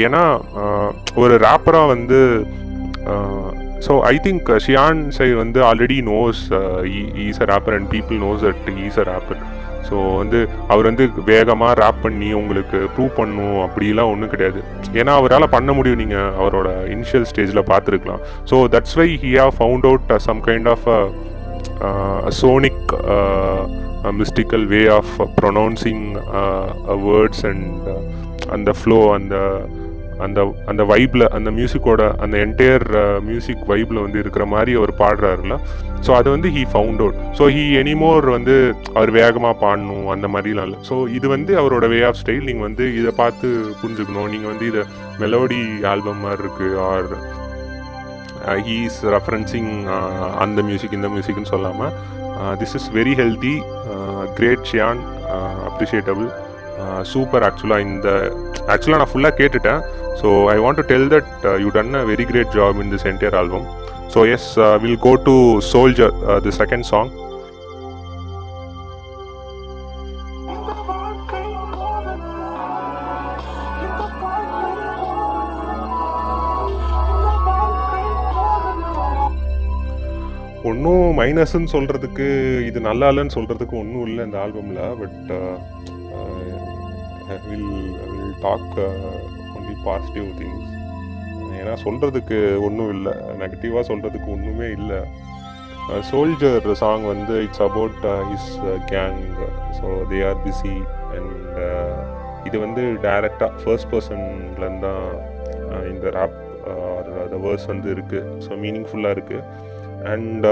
ஏன்னா 0.06 0.24
uh, 0.64 0.90
ஒரு 1.22 1.34
ரேப்பராக 1.48 1.92
வந்து 1.94 2.20
ஸோ 3.86 3.94
ஐ 4.12 4.16
திங்க் 4.26 4.48
ஷியான் 4.66 5.00
சை 5.18 5.28
வந்து 5.42 5.60
already 5.70 5.98
knows 6.12 6.42
he's 7.26 7.42
a 7.44 7.48
rapper 7.52 7.76
and 7.78 7.90
people 7.96 8.18
knows 8.26 8.44
at 8.50 8.70
he's 8.86 9.00
a 9.04 9.06
rapper 9.12 9.42
so 9.90 9.96
வந்து 10.22 10.40
அவர் 10.74 10.90
வந்து 10.90 11.06
வேகமாக 11.32 11.74
ரேப் 11.82 12.00
பண்ணி 12.06 12.30
உங்களுக்கு 12.42 12.80
ப்ரூவ் 12.96 13.14
பண்ணும் 13.20 13.58
அப்படிலாம் 13.66 14.12
ஒன்றும் 14.14 14.34
கிடையாது. 14.34 14.60
ஏன்னா 15.00 15.14
அவரால் 15.22 15.54
பண்ண 15.56 15.72
முடியும். 15.78 16.02
நீங்கள் 16.04 16.34
அவரோட 16.42 16.70
இனிஷியல் 16.96 17.28
ஸ்டேஜில் 17.32 17.68
பார்த்துருக்கலாம். 17.72 18.24
So 18.52 18.58
that's 18.76 18.98
why 19.02 19.08
he 19.24 19.32
have 19.42 19.54
found 19.60 19.88
out 19.92 20.14
some 20.28 20.42
kind 20.50 20.70
of 20.76 20.88
sonic 22.42 22.92
mystical 24.20 24.66
way 24.74 24.82
of 25.00 25.14
pronouncing 25.40 26.06
words 27.08 27.44
and 27.52 27.88
அந்த 28.56 28.72
ஃப்ளோ 28.80 29.00
அந்த 29.18 29.36
அந்த 30.26 30.40
அந்த 30.72 30.82
வைப்பில் 30.92 31.26
அந்த 31.38 31.50
மியூசிக்கோட 31.58 32.02
அந்த 32.24 32.36
என்டையர் 32.46 32.86
மியூசிக் 33.28 33.64
வைப்பில் 33.72 34.04
வந்து 34.06 34.20
இருக்கிற 34.24 34.46
மாதிரி 34.54 34.74
அவர் 34.80 34.94
பாடுறாருல 35.02 35.56
ஸோ 36.06 36.12
அது 36.20 36.28
வந்து 36.36 36.50
he 36.56 36.64
found 36.74 37.02
out 37.04 37.20
so 37.38 37.44
he 37.56 37.64
anymore 37.82 38.28
வந்து 38.36 38.56
அவர் 38.98 39.12
வேகமாக 39.20 39.56
பாடணும் 39.64 40.08
அந்த 40.16 40.28
மாதிரிலாம் 40.34 40.68
இல்லை. 40.70 40.80
ஸோ 40.90 40.96
இது 41.18 41.28
வந்து 41.36 41.54
அவரோட 41.62 41.86
வே 41.94 42.00
ஆஃப் 42.10 42.20
ஸ்டைல் 42.22 42.48
நீங்கள் 42.50 42.68
வந்து 42.68 42.86
இதை 43.00 43.14
பார்த்து 43.22 43.48
புரிஞ்சுக்கணும். 43.82 44.30
நீங்கள் 44.34 44.52
வந்து 44.54 44.68
இதை 44.72 44.84
மெலோடி 45.24 45.62
ஆல்பம் 45.94 46.24
மாதிரி 46.26 46.44
இருக்குது 46.44 46.80
ஆர் 46.92 47.12
ஹீ 48.70 48.78
இஸ் 48.88 49.02
ரெஃபரன்சிங் 49.16 49.72
அந்த 50.46 50.62
மியூசிக் 50.70 50.98
இந்த 51.00 51.10
மியூசிக்னு 51.14 51.52
சொல்லாமல் 51.54 51.94
this 52.62 52.76
is 52.80 52.90
very 52.98 53.14
healthy 53.22 53.56
great 54.40 54.68
Shiyan 54.72 55.02
appreciatable 55.70 56.28
super 57.12 57.44
ஆக்சுவலாக 57.48 57.86
இந்த 57.90 58.10
ஆக்சுவலாக 58.74 59.00
நான் 59.02 59.12
ஃபுல்லாக 59.12 59.36
கேட்டுட்டேன். 59.42 59.82
So 60.22 60.30
I 60.52 60.58
want 60.64 60.80
to 60.82 60.86
tell 60.92 61.10
that 61.14 61.32
you 61.64 61.70
done 61.76 61.94
a 61.96 62.06
very 62.12 62.26
great 62.26 62.54
job 62.54 62.80
in 62.84 62.92
this 62.94 63.08
entire 63.12 63.38
album 63.42 63.68
so 64.14 64.22
as 64.34 64.50
will 64.84 65.00
go 65.02 65.14
to 65.28 65.36
soldier 65.72 66.14
the 66.44 66.54
second 66.60 66.88
song 66.92 67.12
ஒன்றும் 80.70 81.08
மைனஸ்ன்னு 81.18 81.72
சொல்கிறதுக்கு 81.74 82.28
இது 82.70 82.80
நல்லா 82.82 83.08
இல்லைன்னு 83.12 83.36
சொல்கிறதுக்கு 83.36 83.76
ஒன்றும் 83.82 84.06
இல்லை 84.08 84.22
இந்த 84.26 84.38
ஆல்பமில் 84.44 84.82
but 85.02 85.32
will 87.46 87.68
will 88.06 88.38
talk 88.42 88.76
positive 89.90 90.28
things 90.42 90.72
ஏன்னா 91.60 91.76
சொல்கிறதுக்கு 91.86 92.38
ஒன்றும் 92.68 92.92
இல்லை. 92.96 93.14
நெகட்டிவாக 93.42 93.84
சொல்கிறதுக்கு 93.92 94.28
ஒன்றுமே 94.36 94.68
இல்லை. 94.80 95.00
சோல்ஜர் 96.10 96.68
சாங் 96.82 97.04
வந்து 97.14 97.36
it's 97.46 97.64
about 97.68 98.00
his 98.32 98.52
gang 98.94 99.20
so 99.80 99.88
they 100.12 100.20
are 100.30 100.40
busy 100.46 100.76
and 101.16 101.60
இது 102.48 102.58
வந்து 102.66 102.84
டைரெக்டாக 103.06 103.52
ஃபர்ஸ்ட் 103.62 103.90
பர்சன்லேருந்து 103.94 104.82
தான் 104.88 105.06
இந்த 105.92 106.06
ரேப் 106.18 106.36
ஆர் 106.90 107.08
த 107.34 107.40
வேர்ஸ் 107.46 107.70
வந்து 107.74 107.90
இருக்குது 107.96 108.42
ஸோ 108.46 108.52
மீனிங்ஃபுல்லாக 108.66 109.16
இருக்குது 109.18 109.44
and 110.14 110.46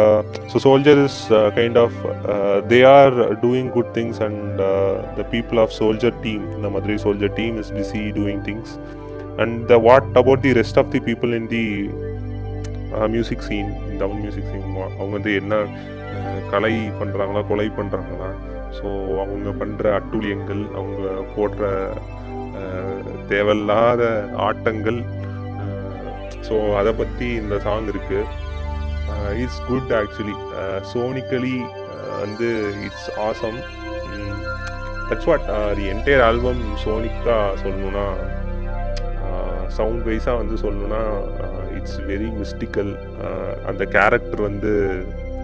so 0.51 0.59
soldier 0.67 0.99
is 1.07 1.19
kind 1.57 1.79
of 1.83 1.97
they 2.71 2.79
are 2.97 3.15
doing 3.45 3.69
good 3.77 3.91
things 3.97 4.21
and 4.27 4.61
the 5.19 5.25
people 5.35 5.59
of 5.63 5.73
soldier 5.81 6.15
team 6.25 6.45
இந்த 6.57 6.69
மாதிரி 6.75 6.95
soldier 7.05 7.33
team 7.41 7.57
is 7.63 7.73
busy 7.79 8.03
doing 8.19 8.43
things 8.49 8.73
and 9.37 9.67
the, 9.67 9.77
what 9.79 10.05
about 10.15 10.41
the 10.41 10.53
rest 10.53 10.77
of 10.77 10.91
the 10.91 10.99
people 11.01 11.33
in 11.33 11.47
the 11.47 11.65
music 13.13 13.45
scene 13.45 13.69
Tamil 13.99 14.19
music 14.23 14.49
scene 14.49 14.65
அவங்க 14.97 15.13
வந்து 15.15 15.31
என்ன 15.39 15.55
uh, 16.15 16.35
கலை 16.51 16.73
பண்ணுறாங்களா 16.99 17.41
கொலை 17.49 17.65
பண்ணுறாங்களா 17.77 18.27
so 18.77 18.87
அவங்க 19.23 19.49
பண்ணுற 19.61 19.93
அட்டூழியங்கள் 19.99 20.61
அவங்க 20.79 21.01
போடுற 21.35 21.71
uh, 22.59 22.99
தேவையில்லாத 23.31 24.03
ஆட்டங்கள் 24.47 24.99
uh, 25.63 26.03
ஸோ 26.47 26.55
அதை 26.79 26.93
பற்றி 27.01 27.29
இந்த 27.41 27.57
சாங் 27.65 27.89
இருக்குது 27.93 29.41
இஸ் 29.45 29.59
குட் 29.69 29.93
ஆக்சுவலி 30.01 30.35
சோனிக்கலி 30.91 31.57
வந்து 32.19 32.49
it's 32.87 33.09
awesome 33.27 33.59
that's 35.07 35.27
what 35.29 35.49
the 35.79 35.87
entire 35.93 36.25
album 36.29 36.63
சோனிக்காக 36.85 37.49
சொல்லணுன்னா 37.63 38.07
சவுண்ட் 39.77 40.03
வைஸாக 40.07 40.39
வந்து 40.41 40.55
சொல்லணுன்னா 40.63 41.01
இட்ஸ் 41.77 41.99
வெரி 42.09 42.29
மிஸ்டிக்கல் 42.39 42.91
அந்த 43.69 43.83
கேரக்டர் 43.95 44.41
வந்து 44.49 44.71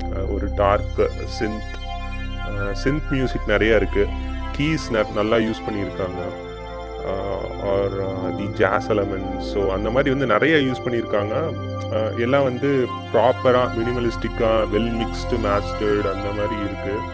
uh, 0.09 0.25
ஒரு 0.33 0.47
டார்க் 0.61 0.99
சிந்த் 1.37 1.75
சிந்த் 2.83 3.09
மியூசிக் 3.13 3.51
நிறையா 3.53 3.75
இருக்குது 3.79 4.13
கீஸ் 4.57 4.85
நல்லா 5.19 5.37
யூஸ் 5.47 5.65
பண்ணியிருக்காங்க. 5.65 6.21
Or 7.71 7.95
the 8.39 8.47
jazz 8.61 8.89
element 8.95 9.29
so 9.51 9.59
அந்த 9.75 9.89
மாதிரி 9.95 10.13
வந்து 10.15 10.27
நிறைய 10.33 10.55
யூஸ் 10.67 10.83
பண்ணியிருக்காங்க. 10.85 11.35
Uh, 11.91 12.09
எல்லாம் 12.25 12.47
வந்து 12.49 12.71
ப்ராப்பராக 13.13 13.77
மினிமலிஸ்டிக்காக 13.79 14.67
வெல் 14.73 14.91
மிக்ஸ்டு 14.99 15.39
மேஸ்டர்ட் 15.45 16.09
அந்த 16.13 16.27
மாதிரி 16.39 16.57
இருக்குது 16.65 17.05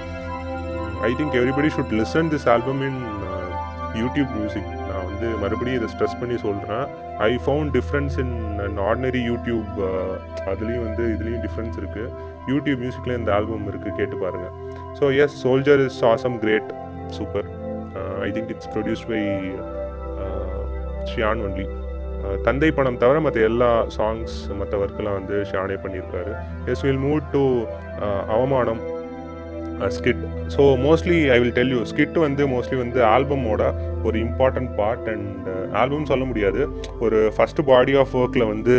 I 1.10 1.12
think 1.19 1.38
everybody 1.41 1.69
should 1.75 1.95
listen 2.01 2.31
this 2.34 2.50
album 2.55 2.81
in 2.89 3.00
YouTube 4.01 4.31
music 4.38 4.75
வந்து 5.25 5.41
மறுபடியும் 5.44 5.77
இதை 5.79 5.88
ஸ்ட்ரெஸ் 5.94 6.17
பண்ணி 6.22 6.36
சொல்கிறேன் 6.46 6.86
I 7.27 7.32
found 7.44 7.72
difference 7.77 8.15
in 8.24 8.34
and 8.65 8.79
ordinary 8.89 9.22
YouTube 9.29 9.70
அதுலேயும் 10.51 10.86
வந்து 10.88 11.03
இதுலேயும் 11.15 11.44
டிஃப்ரென்ஸ் 11.46 11.77
இருக்குது 11.82 12.10
யூடியூப் 12.51 12.82
மியூசிக்கில் 12.84 13.17
இந்த 13.20 13.32
ஆல்பம் 13.38 13.70
இருக்குது 13.72 13.96
கேட்டு 14.00 14.17
பாருங்கள் 14.24 14.53
so 15.00 15.08
yes 15.24 15.38
soldier 15.46 15.82
is 15.88 16.01
awesome 16.13 16.38
great 16.44 16.70
super 17.17 17.48
I 18.27 18.29
think 18.36 18.51
it's 18.55 18.72
produced 18.75 19.10
by 19.13 19.22
Shiyan 21.13 21.41
only 21.48 21.67
தந்தை 22.46 22.70
படம் 22.77 23.01
தவிர 23.01 23.17
மற்ற 23.25 23.39
எல்லா 23.50 23.72
சாங்ஸ் 23.96 24.36
மற்ற 24.60 24.75
ஒர்க்கெலாம் 24.84 25.17
வந்து 25.20 25.36
ஷியானே 25.50 25.75
பண்ணியிருக்காரு. 25.84 26.32
Yes 26.72 26.84
will 26.86 27.03
move 27.08 27.20
to 27.34 27.41
Avamanam. 28.36 28.82
Skit 29.79 30.22
so 30.48 30.60
mostly 30.60 31.29
I 31.29 31.39
will 31.39 31.53
tell 31.53 31.70
you 31.70 31.82
skit 31.84 32.20
வந்து 32.20 32.48
மோஸ்ட்லி 32.48 32.77
வந்து 32.77 33.03
ஆல்பமோட 33.05 33.74
ஒரு 34.03 34.20
இம்பார்ட்டன்ட் 34.20 34.75
பார்ட் 34.75 35.10
அண்ட் 35.10 35.48
ஆல்பம் 35.74 36.05
சொல்ல 36.05 36.25
முடியாது. 36.25 36.67
ஒரு 37.00 37.32
ஃபஸ்ட் 37.38 37.62
பாடி 37.65 37.96
ஆஃப் 37.96 38.15
ஒர்க்கில் 38.15 38.48
வந்து 38.48 38.75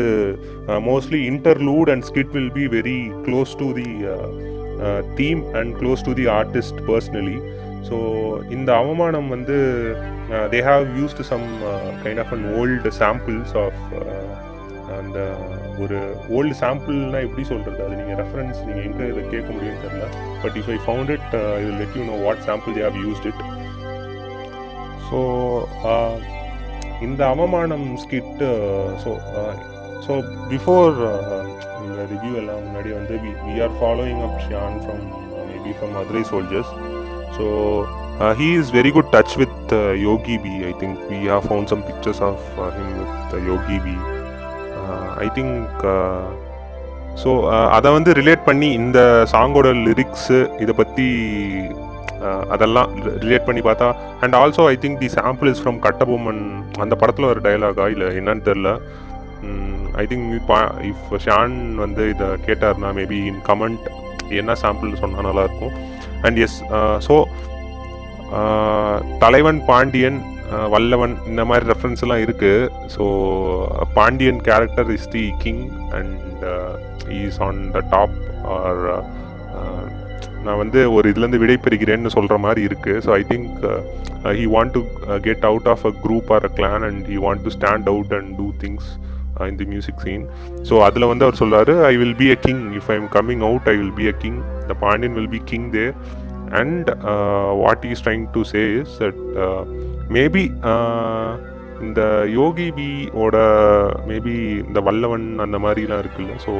mostly 0.67 1.21
interlude 1.31 1.91
and 1.91 2.03
skit 2.03 2.33
will 2.33 2.53
be 2.53 2.67
very 2.67 3.11
close 3.27 3.57
to 3.57 3.73
the 3.73 3.89
theme 5.15 5.43
and 5.55 5.77
close 5.77 6.05
to 6.05 6.13
the 6.13 6.27
artist 6.27 6.81
personally 6.89 7.39
so 7.89 7.97
இந்த 8.51 8.75
அவமானம் 8.75 9.29
வந்து 9.29 9.57
they 10.31 10.61
have 10.63 10.87
used 11.01 11.21
some 11.21 11.47
kind 12.05 12.19
of 12.19 12.33
an 12.33 12.47
old 12.61 12.91
samples 12.99 13.57
of 13.65 13.83
அந்த 14.99 15.19
ஒரு 15.85 15.99
old 16.37 16.55
சாம்பிள்னா 16.61 17.19
எப்படி 17.27 17.43
சொல்கிறது 17.51 17.85
அது 17.87 17.99
நீங்கள் 18.01 18.19
ரெஃபரன்ஸ் 18.23 18.61
நீங்கள் 18.67 18.87
எங்கே 18.89 19.09
இதை 19.13 19.23
கேட்க 19.35 19.49
முடியும்னு 19.57 19.83
தெரியல. 19.85 20.07
But 20.45 20.57
if 20.61 20.71
I 20.75 20.79
found 20.85 21.13
it 21.17 21.29
இது 21.63 21.73
let 21.81 21.97
you 21.99 22.05
know 22.11 22.17
what 22.27 22.43
sample 22.49 22.77
they 22.77 22.85
have 22.89 22.99
used 23.07 23.29
it 23.31 23.43
so 25.09 25.19
இந்த 27.07 27.21
Avamanam 27.33 27.87
skit 28.05 28.49
so 29.03 29.11
so 30.07 30.13
before 30.53 30.95
இந்த 31.85 32.01
ரிவ்யூ 32.13 32.33
எல்லாம் 32.43 32.65
முன்னாடி 32.67 32.91
வந்து 32.99 33.15
we 33.25 33.33
we 33.47 33.55
are 33.67 33.77
following 33.81 34.23
up 34.29 34.41
Shiyan 34.47 34.79
from 34.85 35.05
maybe 35.51 35.73
from 35.79 35.95
Madurai 35.99 36.23
soldiers 36.33 36.73
so 37.37 37.47
he 38.41 38.51
is 38.61 38.73
very 38.79 38.93
good 38.97 39.11
touch 39.17 39.37
with 39.43 39.73
Yogi 40.09 40.37
B 40.45 40.55
I 40.71 40.75
think 40.83 41.01
we 41.13 41.21
have 41.35 41.47
found 41.49 41.73
some 41.75 41.85
pictures 41.91 42.23
of 42.29 42.45
him 42.77 42.93
with 43.01 43.35
Yogi 43.51 43.79
B 43.87 43.97
I 45.25 45.29
think 45.37 45.83
so 47.23 47.31
அதை 47.77 47.89
வந்து 47.97 48.11
relate 48.19 48.43
பண்ணி 48.49 48.69
இந்த 48.81 49.01
சாங்கோட 49.33 49.69
lyrics 49.87 50.39
இதை 50.63 50.73
பற்றி 50.81 51.07
uh, 52.27 52.43
அதெல்லாம் 52.55 52.89
relate 53.23 53.47
பண்ணி 53.49 53.63
பார்த்தா 53.69 53.89
and 54.23 54.37
also 54.41 54.65
I 54.73 54.77
think 54.83 55.01
the 55.05 55.11
sample 55.17 55.51
is 55.53 55.63
from 55.63 55.81
Kattabomman. 55.87 56.43
அந்த 56.85 56.95
படத்தில் 57.01 57.31
ஒரு 57.33 57.41
டைலாகா 57.47 57.87
இல்லை 57.95 58.09
என்னன்னு 58.19 58.47
தெரில. 58.51 58.71
ஐ 60.03 60.05
திங்க் 60.11 60.27
இஃப் 60.91 61.13
ஷான் 61.27 61.57
வந்து 61.85 62.05
இதை 62.15 62.29
கேட்டார்னா 62.47 62.91
மேபி 62.99 63.19
இன் 63.31 63.43
கமெண்ட் 63.49 63.87
என்ன 64.41 64.55
சாம்பிள் 64.63 65.01
சொன்னால் 65.03 65.29
நல்லாயிருக்கும் 65.29 65.75
and 66.23 66.39
yes 66.47 66.59
so 67.07 67.15
uh, 67.17 67.27
uh, 68.39 68.97
தலைவன் 69.25 69.61
பாண்டியன் 69.71 70.21
வல்லவன் 70.73 71.15
இந்த 71.27 71.43
மாதிரி 71.45 71.65
ரெஃபரன்ஸ் 71.67 72.03
எல்லாம் 72.05 72.23
இருக்குது 72.27 72.69
so 72.97 73.05
Pandiyan 73.95 74.41
character 74.41 74.91
is 74.91 75.09
the 75.09 75.25
king 75.39 75.65
and 75.93 76.45
is 77.21 77.41
on 77.41 77.61
the 77.77 77.83
top 77.91 78.17
or 78.57 78.83
நான் 80.45 80.61
வந்து 80.63 80.81
ஒரு 80.93 81.07
இதுலேருந்து 81.13 81.43
விடை 81.43 81.57
பெறுகிறேன்னு 81.57 82.15
சொல்கிற 82.17 82.37
மாதிரி 82.39 82.63
இருக்குது 82.69 83.01
so 83.07 83.11
I 83.13 83.23
think 83.31 83.51
he 84.39 84.45
want 84.55 84.75
to 84.77 84.83
get 85.27 85.45
out 85.45 85.69
of 85.69 85.85
a 85.87 85.93
group 86.05 86.31
or 86.37 86.45
a 86.45 86.53
clan 86.59 86.85
and 86.91 87.03
he 87.13 87.19
want 87.27 87.43
to 87.43 87.53
stand 87.57 87.89
out 87.95 88.15
and 88.15 88.31
do 88.39 88.47
things 88.65 88.89
in 89.49 89.59
the 89.59 89.67
music 89.67 90.01
scene 90.01 90.25
so 90.63 90.77
அதில் 90.83 91.09
வந்து 91.09 91.27
அவர் 91.27 91.41
சொல்கிறாரு 91.43 91.75
I 91.91 91.95
will 91.97 92.17
be 92.17 92.29
a 92.31 92.39
king 92.47 92.63
if 92.75 92.89
I 92.91 92.97
am 92.97 93.11
coming 93.17 93.43
out 93.43 93.69
I 93.69 93.77
will 93.77 93.97
be 93.97 94.07
a 94.09 94.17
king 94.25 94.39
the 94.69 94.77
Pandiyan 94.81 95.17
will 95.19 95.33
be 95.37 95.43
king 95.45 95.69
they 95.71 95.87
and 96.61 96.89
what 97.63 97.85
is 97.93 98.05
trying 98.07 98.27
to 98.33 98.43
say 98.53 98.63
is 98.81 98.95
that 98.99 99.21
maybe 100.11 100.45
uh, 100.65 101.31
இந்த 101.81 102.03
யோகி 102.31 102.67
பியோட 102.71 103.17
ஓட 103.23 103.39
maybe 104.07 104.35
இந்த 104.61 104.81
வல்லவன் 104.81 105.27
அந்த 105.39 105.57
மாதிரிலாம் 105.59 106.01
இருக்குல்ல 106.03 106.37
so 106.45 106.53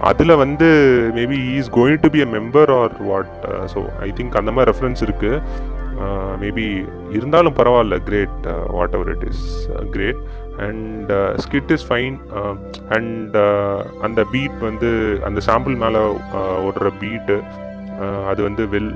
அதில் 0.00 0.34
வந்து 0.36 0.68
maybe 1.16 1.38
is 1.54 1.70
going 1.70 2.00
to 2.00 2.08
be 2.08 2.20
a 2.20 2.28
member 2.36 2.70
or 2.72 2.94
what 3.02 3.34
so 3.72 3.80
I 4.00 4.08
think 4.16 4.38
அந்த 4.40 4.52
மாதிரி 4.52 4.70
ரெஃபரன்ஸ் 4.72 5.04
இருக்குது 5.06 5.42
மேபி 6.40 6.66
இருந்தாலும் 7.10 7.56
பரவாயில்ல 7.60 7.98
great 8.08 8.48
whatever 8.94 9.12
it 9.14 9.26
is 9.28 9.44
great 9.90 10.20
and 10.68 11.12
skit 11.38 11.72
is 11.76 11.86
fine 11.90 12.16
and 12.90 13.36
அந்த 14.02 14.22
பீட் 14.32 14.58
வந்து 14.62 14.90
அந்த 15.24 15.42
சாம்பிள் 15.48 15.76
மேலே 15.76 16.02
uh, 16.34 16.56
ஓடுற 16.66 16.92
பீட்டு 17.00 17.38
அது 18.30 18.40
வந்து 18.42 18.62
வெல் 18.72 18.92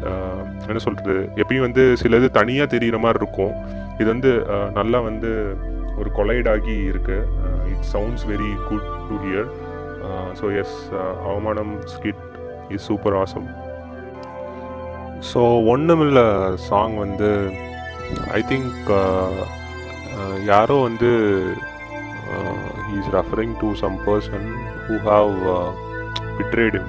என்ன 0.68 0.80
சொல்கிறது 0.84 1.22
எப்பயும் 1.42 1.66
வந்து 1.66 1.84
சில 2.02 2.16
இது 2.16 2.28
தனியாக 2.30 2.72
தெரிகிற 2.74 2.98
மாதிரி 2.98 3.20
இருக்கும். 3.22 3.54
இது 4.00 4.08
வந்து 4.10 4.30
நல்லா 4.78 4.98
வந்து 5.00 5.30
ஒரு 6.00 6.10
கொலைடாகி 6.18 6.76
இருக்குது 6.90 7.26
it 7.72 7.86
sounds 7.94 8.26
very 8.30 8.50
good 8.68 8.86
to 9.08 9.16
hear 9.24 9.50
so 10.40 10.46
yes 10.62 10.76
Avamanam 11.30 11.74
skit 11.94 12.22
is 12.74 12.86
super 12.90 13.16
awesome 13.22 13.48
so 15.32 15.42
ஒன்றுமில்ல 15.72 16.20
சாங் 16.68 16.96
வந்து 17.04 17.30
ஐ 18.38 18.40
திங்க் 18.50 18.88
யாரோ 20.44 20.78
வந்து 20.88 21.10
is 22.98 23.12
referring 23.18 23.54
to 23.60 23.68
some 23.82 23.98
person 24.08 24.48
who 24.86 24.96
have 25.10 25.32
betrayed 26.38 26.80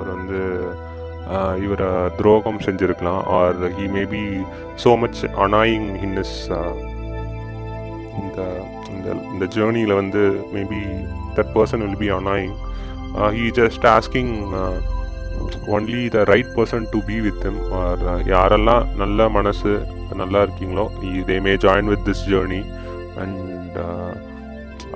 அவர் 0.00 0.14
வந்து 0.16 0.40
இவரை 1.64 1.88
துரோகம் 2.18 2.62
செஞ்சுருக்கலாம். 2.66 3.22
Or 3.36 3.58
he 3.78 3.86
maybe 3.96 4.22
so 4.84 4.90
much 5.02 5.20
annoying 5.44 5.88
in 6.06 6.16
is 6.22 6.38
இந்த 8.20 8.38
இந்த 8.94 9.08
இந்த 9.32 9.44
ஜேர்னியில் 9.56 9.94
வந்து 10.00 10.22
maybe 10.54 10.80
that 11.36 11.52
person 11.56 11.84
will 11.84 12.00
be 12.02 12.10
annoying 12.18 12.56
he 13.36 13.46
just 13.60 13.86
asking 13.94 14.32
only 15.76 16.02
the 16.16 16.24
right 16.32 16.50
person 16.56 16.88
to 16.94 16.98
be 17.10 17.18
with 17.26 17.40
them 17.44 17.60
or 17.80 18.02
யாரெல்லாம் 18.34 18.86
நல்ல 19.02 19.28
மனசு 19.38 19.72
நல்லா 20.22 20.40
இருக்கீங்களோ 20.46 20.86
they 21.30 21.38
may 21.46 21.54
join 21.66 21.90
with 21.92 22.04
this 22.08 22.26
journey 22.32 22.62
and 23.24 23.78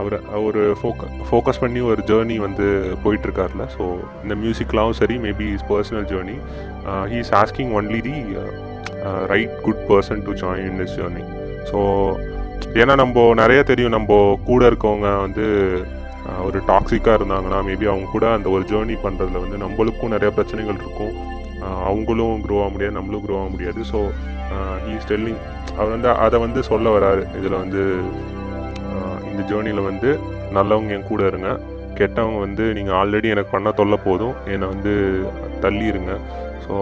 அவர் 0.01 0.17
அவர் 0.37 0.59
ஃபோக்க 0.81 1.09
ஃபோக்கஸ் 1.29 1.63
பண்ணி 1.65 1.81
ஒரு 1.91 2.03
ஜேர்னி 2.11 2.37
வந்து 2.47 2.67
போயிட்டுருக்காருல. 3.05 3.65
ஸோ 3.77 3.85
இந்த 4.25 4.37
மியூசிக்லாம் 4.43 4.95
சரி 5.01 5.17
maybe 5.27 5.49
is 5.57 5.67
personal 5.73 6.07
journey 6.13 6.37
he 7.13 7.19
is 7.25 7.35
asking 7.43 7.73
only 7.81 8.01
the 8.09 8.17
right 9.33 9.57
good 9.67 9.83
person 9.91 10.25
to 10.29 10.35
join 10.45 10.69
in 10.71 10.81
this 10.83 10.97
journey 11.01 11.25
so 11.71 11.81
ஏன்னா 12.81 12.95
நம்ம 13.01 13.23
நிறைய 13.41 13.61
தெரியும் 13.71 13.95
நம்ம 13.97 14.13
கூட 14.49 14.63
இருக்கவங்க 14.71 15.09
வந்து 15.25 15.45
uh, 16.29 16.39
ஒரு 16.47 16.59
டாக்ஸிக்காக 16.71 17.17
இருந்தாங்கன்னா 17.19 17.59
மேபி 17.69 17.87
அவங்க 17.93 18.07
கூட 18.15 18.27
அந்த 18.37 18.49
ஒரு 18.55 18.65
ஜேர்னி 18.71 18.97
பண்ணுறதுல 19.05 19.43
வந்து 19.45 19.59
நம்மளுக்கும் 19.65 20.15
நிறைய 20.15 20.31
பிரச்சனைகள் 20.39 20.81
இருக்கும். 20.83 21.13
Uh, 21.65 21.77
அவங்களும் 21.91 22.41
க்ரோ 22.45 22.57
ஆக 22.63 22.71
முடியாது 22.75 22.97
நம்மளும் 22.99 23.25
க்ரோ 23.27 23.37
ஆக 23.41 23.51
முடியாது. 23.55 23.83
ஸோ 23.93 24.01
ஹீ 24.87 24.95
ஸ்டெல்லிங் 25.05 25.41
அவர் 25.77 25.93
வந்து 25.95 26.11
அதை 26.25 26.39
வந்து 26.47 26.63
சொல்ல 26.71 26.89
வராரு. 26.97 27.23
இதில் 27.39 27.61
வந்து 27.63 27.83
இந்த 29.35 29.45
ஜேர்னியில் 29.53 29.89
வந்து 29.91 30.11
நல்லவங்க 30.59 30.97
என் 30.99 31.11
கூட 31.13 31.23
இருங்க. 31.33 31.51
கெட்டவங்க 31.99 32.39
வந்து 32.47 32.65
நீங்கள் 32.77 32.97
ஆல்ரெடி 33.01 33.29
எனக்கு 33.35 33.55
பண்ண 33.57 33.69
தொல்லை 33.81 33.99
போதும். 34.09 34.35
என்னை 34.55 34.67
வந்து 34.75 34.93
தள்ளிடுங்க 35.65 36.15
ஸோ 36.65 36.75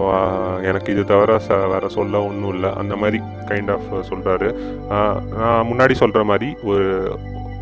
எனக்கு 0.69 0.89
இது 0.93 1.01
தவிர 1.11 1.31
ச 1.45 1.55
வேறு 1.71 1.87
சொல்ல 1.95 2.19
ஒன்றும் 2.27 2.53
இல்லை. 2.55 2.69
அந்த 2.81 2.93
மாதிரி 3.01 3.17
கைண்ட் 3.49 3.71
ஆஃப் 3.75 3.89
சொல்கிறாரு 4.09 4.47
நான் 5.39 5.67
முன்னாடி 5.71 5.95
சொல்கிற 6.01 6.21
மாதிரி 6.29 6.49
ஒரு 6.71 6.87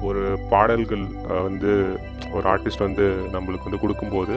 ஒரு 0.10 0.22
பாடல்கள் 0.52 1.04
வந்து 1.48 1.72
ஒரு 2.36 2.46
ஆர்டிஸ்ட் 2.54 2.86
வந்து 2.88 3.08
நம்மளுக்கு 3.36 3.68
வந்து 3.68 3.82
கொடுக்கும்போது 3.84 4.36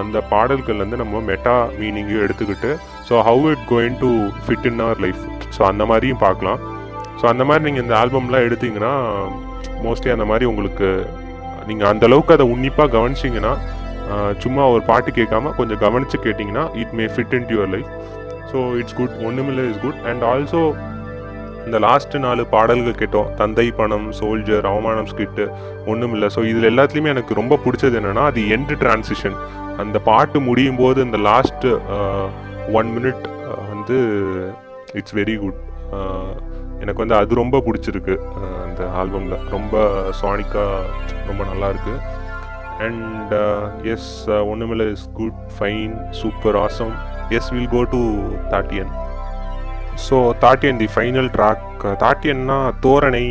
அந்த 0.00 0.18
பாடல்கள் 0.32 0.82
வந்து 0.84 1.00
நம்ம 1.02 1.20
மெட்டா 1.28 1.56
மீனிங்கையும் 1.80 2.24
எடுத்துக்கிட்டு 2.26 2.70
so 3.08 3.20
how 3.28 3.44
it 3.54 3.66
going 3.72 3.98
to 4.04 4.10
fit 4.44 4.66
in 4.70 4.82
our 4.86 5.02
life 5.06 5.22
so 5.56 5.62
அந்த 5.72 5.84
மாதிரியும் 5.90 6.24
பார்க்கலாம். 6.26 6.60
ஸோ 7.20 7.24
அந்த 7.32 7.44
மாதிரி 7.50 7.66
நீங்கள் 7.68 7.84
இந்த 7.84 7.94
ஆல்பம்லாம் 8.00 8.46
எடுத்தீங்கன்னா 8.48 8.94
மோஸ்ட்லி 9.84 10.10
அந்த 10.10 10.24
மாதிரி 10.24 10.44
உங்களுக்கு 10.44 10.88
நீங்கள் 11.66 11.88
அந்த 11.88 12.06
அளவுக்கு 12.06 12.32
அதை 12.32 12.46
உன்னிப்பாக 12.46 12.98
கவனிச்சிங்கன்னா 12.98 13.54
சும்மா 14.38 14.70
ஒரு 14.70 14.82
பாட்டு 14.82 15.10
கேட்காம 15.10 15.54
கொஞ்சம் 15.56 15.78
கவனித்து 15.78 16.18
கேட்டிங்கன்னா 16.18 16.76
it 16.76 16.92
may 16.92 17.04
fit 17.04 17.34
in 17.34 17.48
your 17.48 17.68
life 17.68 17.90
so 18.52 18.78
it's 18.78 18.94
good 18.94 19.16
ஒன்றுமில்ல 19.22 19.70
இஸ் 19.70 19.80
குட் 19.80 20.00
அண்ட் 20.04 20.22
ஆல்சோ 20.22 20.62
இந்த 21.66 21.78
லாஸ்ட்டு 21.78 22.18
நாலு 22.18 22.46
பாடல்கள் 22.46 22.98
கேட்டோம். 22.98 23.34
தந்தை 23.34 23.70
பணம் 23.70 24.06
சோல்ஜர் 24.12 24.66
அவமானம் 24.66 25.06
ஸ்கிட்டு 25.06 25.44
ஒன்றுமில்ல 25.86 26.26
ஸோ 26.26 26.44
இதில் 26.44 26.68
எல்லாத்துலேயுமே 26.70 27.06
எனக்கு 27.06 27.34
ரொம்ப 27.34 27.58
பிடிச்சது 27.64 27.98
என்னென்னா 28.00 28.24
அது 28.24 28.40
எண்டு 28.48 28.74
டிரான்சிஷன் 28.74 29.36
அந்த 29.76 29.98
பாட்டு 29.98 30.40
முடியும் 30.40 30.76
போது 30.76 31.04
இந்த 31.04 31.18
லாஸ்ட்டு 31.18 31.72
ஒன் 32.72 32.88
மினிட் 32.98 33.26
வந்து 33.68 33.98
இட்ஸ் 34.92 35.14
வெரி 35.14 35.36
குட் 35.38 35.60
எனக்கு 36.82 37.02
வந்து 37.02 37.16
அது 37.20 37.40
ரொம்ப 37.42 37.56
பிடிச்சிருக்கு 37.66 38.14
அந்த 38.66 38.80
ஆல்பமில். 39.00 39.36
ரொம்ப 39.56 39.82
சானிக்காக 40.20 40.84
ரொம்ப 41.28 41.42
நல்லாருக்கு. 41.50 41.94
அண்ட் 42.86 43.32
எஸ் 43.94 44.10
ஒன்றுமில்ல 44.50 44.84
is 44.94 45.06
good 45.20 45.40
fine 45.56 45.94
super 46.20 46.58
awesome 46.66 46.92
yes 47.38 47.50
will 47.54 47.72
go 47.74 47.80
to 47.94 48.02
Thattiyan 48.52 48.92
so 50.06 50.16
Thattiyan 50.44 50.78
the 50.82 50.88
final 50.94 51.30
track 51.36 51.64
தாட்டியன்னா 52.02 52.58
தோரணை 52.84 53.26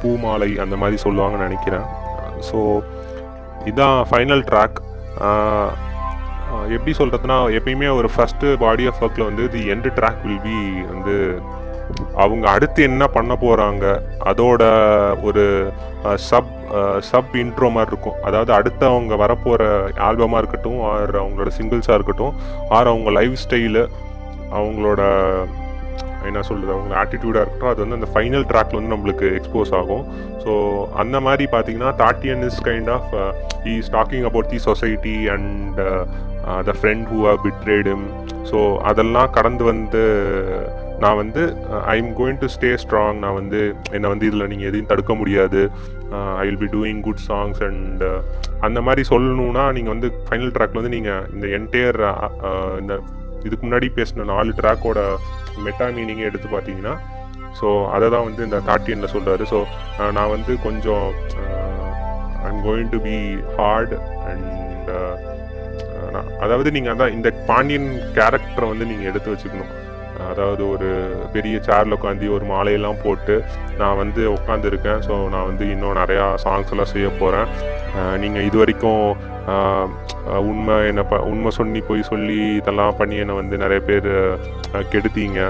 பூமாலை 0.00 0.50
அந்த 0.64 0.74
மாதிரி 0.82 0.96
சொல்லுவாங்கன்னு 1.06 1.48
நினைக்கிறேன். 1.48 1.86
ஸோ 2.48 2.58
இதான் 3.70 3.98
ஃபைனல் 4.10 4.44
ட்ராக் 4.50 4.78
எப்படி 6.74 6.92
சொல்கிறதுனா 6.98 7.36
எப்பயுமே 7.58 7.88
ஒரு 7.98 8.08
ஃபஸ்ட்டு 8.14 8.52
பாடி 8.64 8.84
ஆஃப் 8.90 9.00
ஒர்க்கில் 9.04 9.28
வந்து 9.28 9.44
the 9.54 9.62
end 9.74 9.90
track 9.98 10.20
will 10.26 10.44
be 10.46 10.58
வந்து 10.92 11.14
அவங்க 12.22 12.44
அடுத்து 12.54 12.80
என்ன 12.90 13.04
பண்ண 13.16 13.32
போகிறாங்க 13.42 13.84
அதோட 14.30 14.62
ஒரு 15.28 15.44
சப் 16.28 16.52
சப் 17.10 17.34
இன்ட்ரோ 17.42 17.68
மாதிரி 17.74 17.92
இருக்கும். 17.92 18.16
அதாவது 18.28 18.50
அடுத்து 18.58 18.84
அவங்க 18.92 19.14
வரப்போகிற 19.24 19.62
ஆல்பமாக 20.08 20.40
இருக்கட்டும் 20.42 20.80
ஆர் 20.92 21.14
அவங்களோட 21.22 21.50
சிங்கிள்ஸாக 21.58 21.98
இருக்கட்டும் 21.98 22.34
ஆர் 22.76 22.90
அவங்க 22.92 23.10
லைஃப் 23.18 23.36
ஸ்டைலு 23.44 23.84
அவங்களோட 24.58 25.02
என்ன 26.28 26.40
சொல்கிறது 26.48 26.72
அவங்க 26.76 26.94
ஆட்டிடியூடாக 27.02 27.42
இருக்கட்டும் 27.42 27.72
அது 27.72 27.82
வந்து 27.84 27.98
அந்த 27.98 28.08
ஃபைனல் 28.14 28.46
ட்ராக்ல 28.50 28.78
வந்து 28.78 28.94
நம்மளுக்கு 28.94 29.26
எக்ஸ்போஸ் 29.38 29.72
ஆகும். 29.80 30.04
ஸோ 30.44 30.52
அந்த 31.02 31.16
மாதிரி 31.26 31.44
பார்த்தீங்கன்னா 31.52 31.92
Thattiyan 32.02 32.42
is 32.48 32.62
kind 32.68 32.90
of 32.96 33.12
is 33.74 33.92
talking 33.96 34.26
about 34.30 34.50
the 34.54 34.60
society 34.68 35.16
and 35.34 35.78
the 36.68 36.74
friend 36.80 37.06
who 37.12 37.20
have 37.28 37.40
பிட்ரேடும் 37.46 38.04
so 38.50 38.58
அதெல்லாம் 38.90 39.32
கடந்து 39.38 39.64
வந்து 39.72 40.02
நான் 41.02 41.18
வந்து 41.20 41.42
I 41.92 41.94
am 42.02 42.12
going 42.18 42.38
to 42.42 42.48
stay 42.54 42.70
strong 42.82 43.18
நான் 43.24 43.38
வந்து 43.40 43.60
என்னை 43.96 44.08
வந்து 44.12 44.28
இதில் 44.28 44.48
நீங்கள் 44.52 44.68
எதையும் 44.70 44.90
தடுக்க 44.92 45.14
முடியாது. 45.20 45.60
I 46.40 46.44
will 46.48 46.62
be 46.62 46.68
doing 46.74 47.00
good 47.06 47.22
songs 47.28 47.60
and 47.68 48.04
அந்த 48.66 48.78
மாதிரி 48.86 49.02
சொல்லணும்னா 49.12 49.64
நீங்கள் 49.76 49.94
வந்து 49.94 50.08
ஃபைனல் 50.26 50.52
ட்ராக்ல 50.56 50.80
வந்து 50.80 50.94
நீங்கள் 50.96 51.24
இந்த 51.34 51.46
என்டையர் 51.58 51.98
uh, 52.10 52.16
uh, 52.48 52.72
இந்த 52.82 52.94
இதுக்கு 53.46 53.64
முன்னாடி 53.66 53.88
பேசின 53.98 54.26
நாலு 54.32 54.52
ட்ராக்கோட 54.60 55.00
மெட்டா 55.66 55.86
மீனிங்கே 55.96 56.28
எடுத்து 56.30 56.48
பார்த்தீங்கன்னா 56.54 56.94
ஸோ 57.60 57.68
அதை 57.94 58.06
தான் 58.14 58.26
வந்து 58.28 58.42
இந்த 58.48 58.58
தாட்டியனில் 58.70 59.14
சொல்கிறாரு 59.16 59.44
ஸோ 59.52 59.60
uh, 60.00 60.10
நான் 60.18 60.32
வந்து 60.36 60.54
கொஞ்சம் 60.66 61.06
I'm 62.48 62.62
going 62.68 62.92
to 62.94 63.00
be 63.08 63.18
hard 63.58 63.94
and 64.30 64.90
அதாவது 66.44 66.68
நீங்கள் 66.76 66.92
அதான் 66.94 67.14
இந்த 67.16 67.28
பாண்டியன் 67.48 67.88
கேரக்டரை 68.16 68.66
வந்து 68.72 68.88
நீங்கள் 68.90 69.10
எடுத்து 69.10 69.32
வச்சுக்கணும். 69.32 69.72
அதாவது 70.30 70.62
ஒரு 70.68 70.88
பெரிய 71.32 71.60
சேரில் 71.68 71.96
உட்காந்து 71.96 72.28
ஒரு 72.28 72.44
மாலையெல்லாம் 72.44 73.02
போட்டு 73.02 73.34
நான் 73.78 73.96
வந்து 73.96 74.22
உட்காந்துருக்கேன் 74.36 75.00
ஸோ 75.06 75.28
நான் 75.28 75.48
வந்து 75.50 75.66
இன்னும் 75.70 75.98
நிறையா 76.02 76.26
சாங்ஸ் 76.44 76.72
எல்லாம் 76.74 76.92
செய்ய 76.94 77.08
போகிறேன் 77.20 77.48
நீங்கள் 78.18 78.42
இது 78.42 78.58
வரைக்கும் 78.58 79.16
உண்மை 80.50 80.76
என்னை 80.86 81.02
ப 81.02 81.16
உண்மை 81.22 81.50
சொல்லி 81.50 81.80
போய் 81.80 82.02
சொல்லி 82.02 82.38
இதெல்லாம் 82.60 82.96
பண்ணி 82.96 83.16
என்னை 83.16 83.34
வந்து 83.34 83.56
நிறைய 83.56 83.80
பேர் 83.80 84.08
கெடுத்தீங்க. 84.92 85.40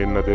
என்னது 0.00 0.34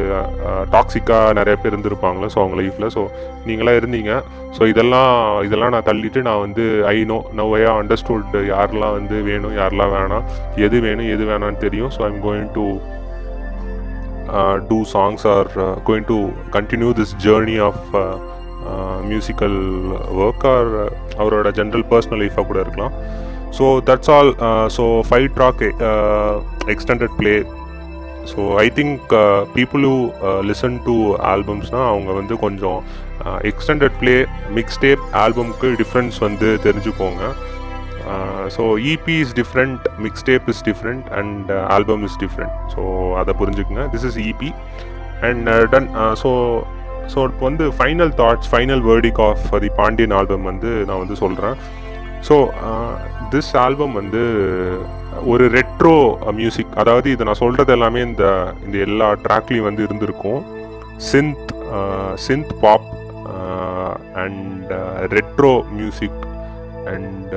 டாக்ஸிக்காக 0.74 1.34
நிறைய 1.40 1.56
பேர் 1.62 1.74
இருந்திருப்பாங்களே 1.74 2.30
ஸோ 2.34 2.40
அவங்க 2.44 2.56
லைஃப்பில் 2.60 2.94
ஸோ 2.96 3.02
நீங்களாம் 3.48 3.78
இருந்தீங்க. 3.80 4.12
ஸோ 4.56 4.62
இதெல்லாம் 4.72 5.12
இதெல்லாம் 5.48 5.74
நான் 5.76 5.88
தள்ளிட்டு 5.90 6.22
நான் 6.28 6.42
வந்து 6.46 6.64
ஐ 6.94 6.98
நோ 7.12 7.18
நவ் 7.40 7.54
அண்டர்ஸ்டுட் 7.82 8.34
யாரெல்லாம் 8.54 8.96
வந்து 9.00 9.18
வேணும் 9.30 9.56
யாரெல்லாம் 9.60 9.94
வேணாம் 9.98 10.26
எது 10.68 10.80
வேணும் 10.88 11.12
எது 11.16 11.26
வேணான்னு 11.32 11.64
தெரியும். 11.66 11.94
So 11.98 12.04
I'm 12.10 12.20
going 12.28 12.50
to 12.58 12.66
do 14.70 14.80
songs 14.96 15.24
or 15.36 15.50
going 15.88 16.10
to 16.12 16.20
continue 16.58 16.92
this 17.00 17.16
journey 17.28 17.58
of 17.70 17.88
musical 19.12 19.58
work 20.26 20.46
or 20.56 20.70
அவரோட 21.22 21.48
ஜென்ரல் 21.60 21.86
பர்சனல் 21.94 22.22
லைஃபாக 22.24 22.46
கூட 22.50 22.60
இருக்கலாம். 22.66 22.94
So 23.58 23.66
that's 23.88 24.12
all 24.18 24.32
so 24.76 24.84
five 25.08 25.28
track 25.38 25.64
extended 26.74 27.16
play 27.20 27.34
so 28.32 28.42
I 28.64 28.66
think 28.80 29.14
people 29.56 29.84
who 29.92 29.96
listen 30.50 30.76
to 30.88 30.96
ஆல்பம்ஸ்னால் 31.32 31.88
அவங்க 31.94 32.12
வந்து 32.20 32.36
கொஞ்சம் 32.46 32.80
extended 33.52 33.96
play 34.02 34.16
mix 34.58 34.80
tape 34.84 35.04
ஆல்பம்க்கு 35.24 35.70
difference 35.82 36.20
வந்து 36.28 36.50
தெரிஞ்சுக்கோங்க. 36.68 37.24
So 38.56 38.64
EP 38.92 39.16
is 39.24 39.34
different 39.40 39.84
mix 40.06 40.26
tape 40.30 40.48
is 40.54 40.64
different 40.70 41.08
and 41.20 41.50
album 41.76 42.04
is 42.08 42.20
different 42.24 42.56
so 42.76 42.82
அதை 43.22 43.34
புரிஞ்சுக்குங்க. 43.42 43.84
This 43.96 44.08
is 44.10 44.20
EP 44.30 44.50
and 45.30 45.50
done 45.74 45.90
so 46.22 46.32
so 47.14 47.20
இப்போ 47.30 47.46
வந்து 47.50 47.66
final 47.78 48.12
thoughts 48.22 48.50
final 48.54 48.82
verdict 48.90 49.22
of 49.28 49.46
the 49.66 49.72
Pandiyan 49.82 50.16
album 50.20 50.46
வந்து 50.52 50.72
நான் 50.90 51.02
வந்து 51.04 51.18
சொல்கிறேன் 51.24 51.56
ஸோ 52.28 52.36
திஸ் 53.34 53.52
ஆல்பம் 53.66 53.94
வந்து 54.02 54.24
ஒரு 55.32 55.46
ரெட்ரோ 55.56 55.96
மியூசிக் 56.40 56.74
அதாவது 56.82 57.08
இதை 57.14 57.24
நான் 57.28 57.42
சொல்கிறது 57.42 57.72
எல்லாமே 57.76 58.02
இந்த 58.10 58.26
இந்த 58.66 58.78
எல்லா 58.88 59.08
ட்ராக்லேயும் 59.26 59.68
வந்து 59.70 59.86
இருந்திருக்கும். 59.88 60.42
Synth 61.12 61.52
synth 62.26 62.54
pop 62.64 62.90
and 64.24 64.72
retro 65.16 65.54
music 65.78 66.22
and 66.94 67.34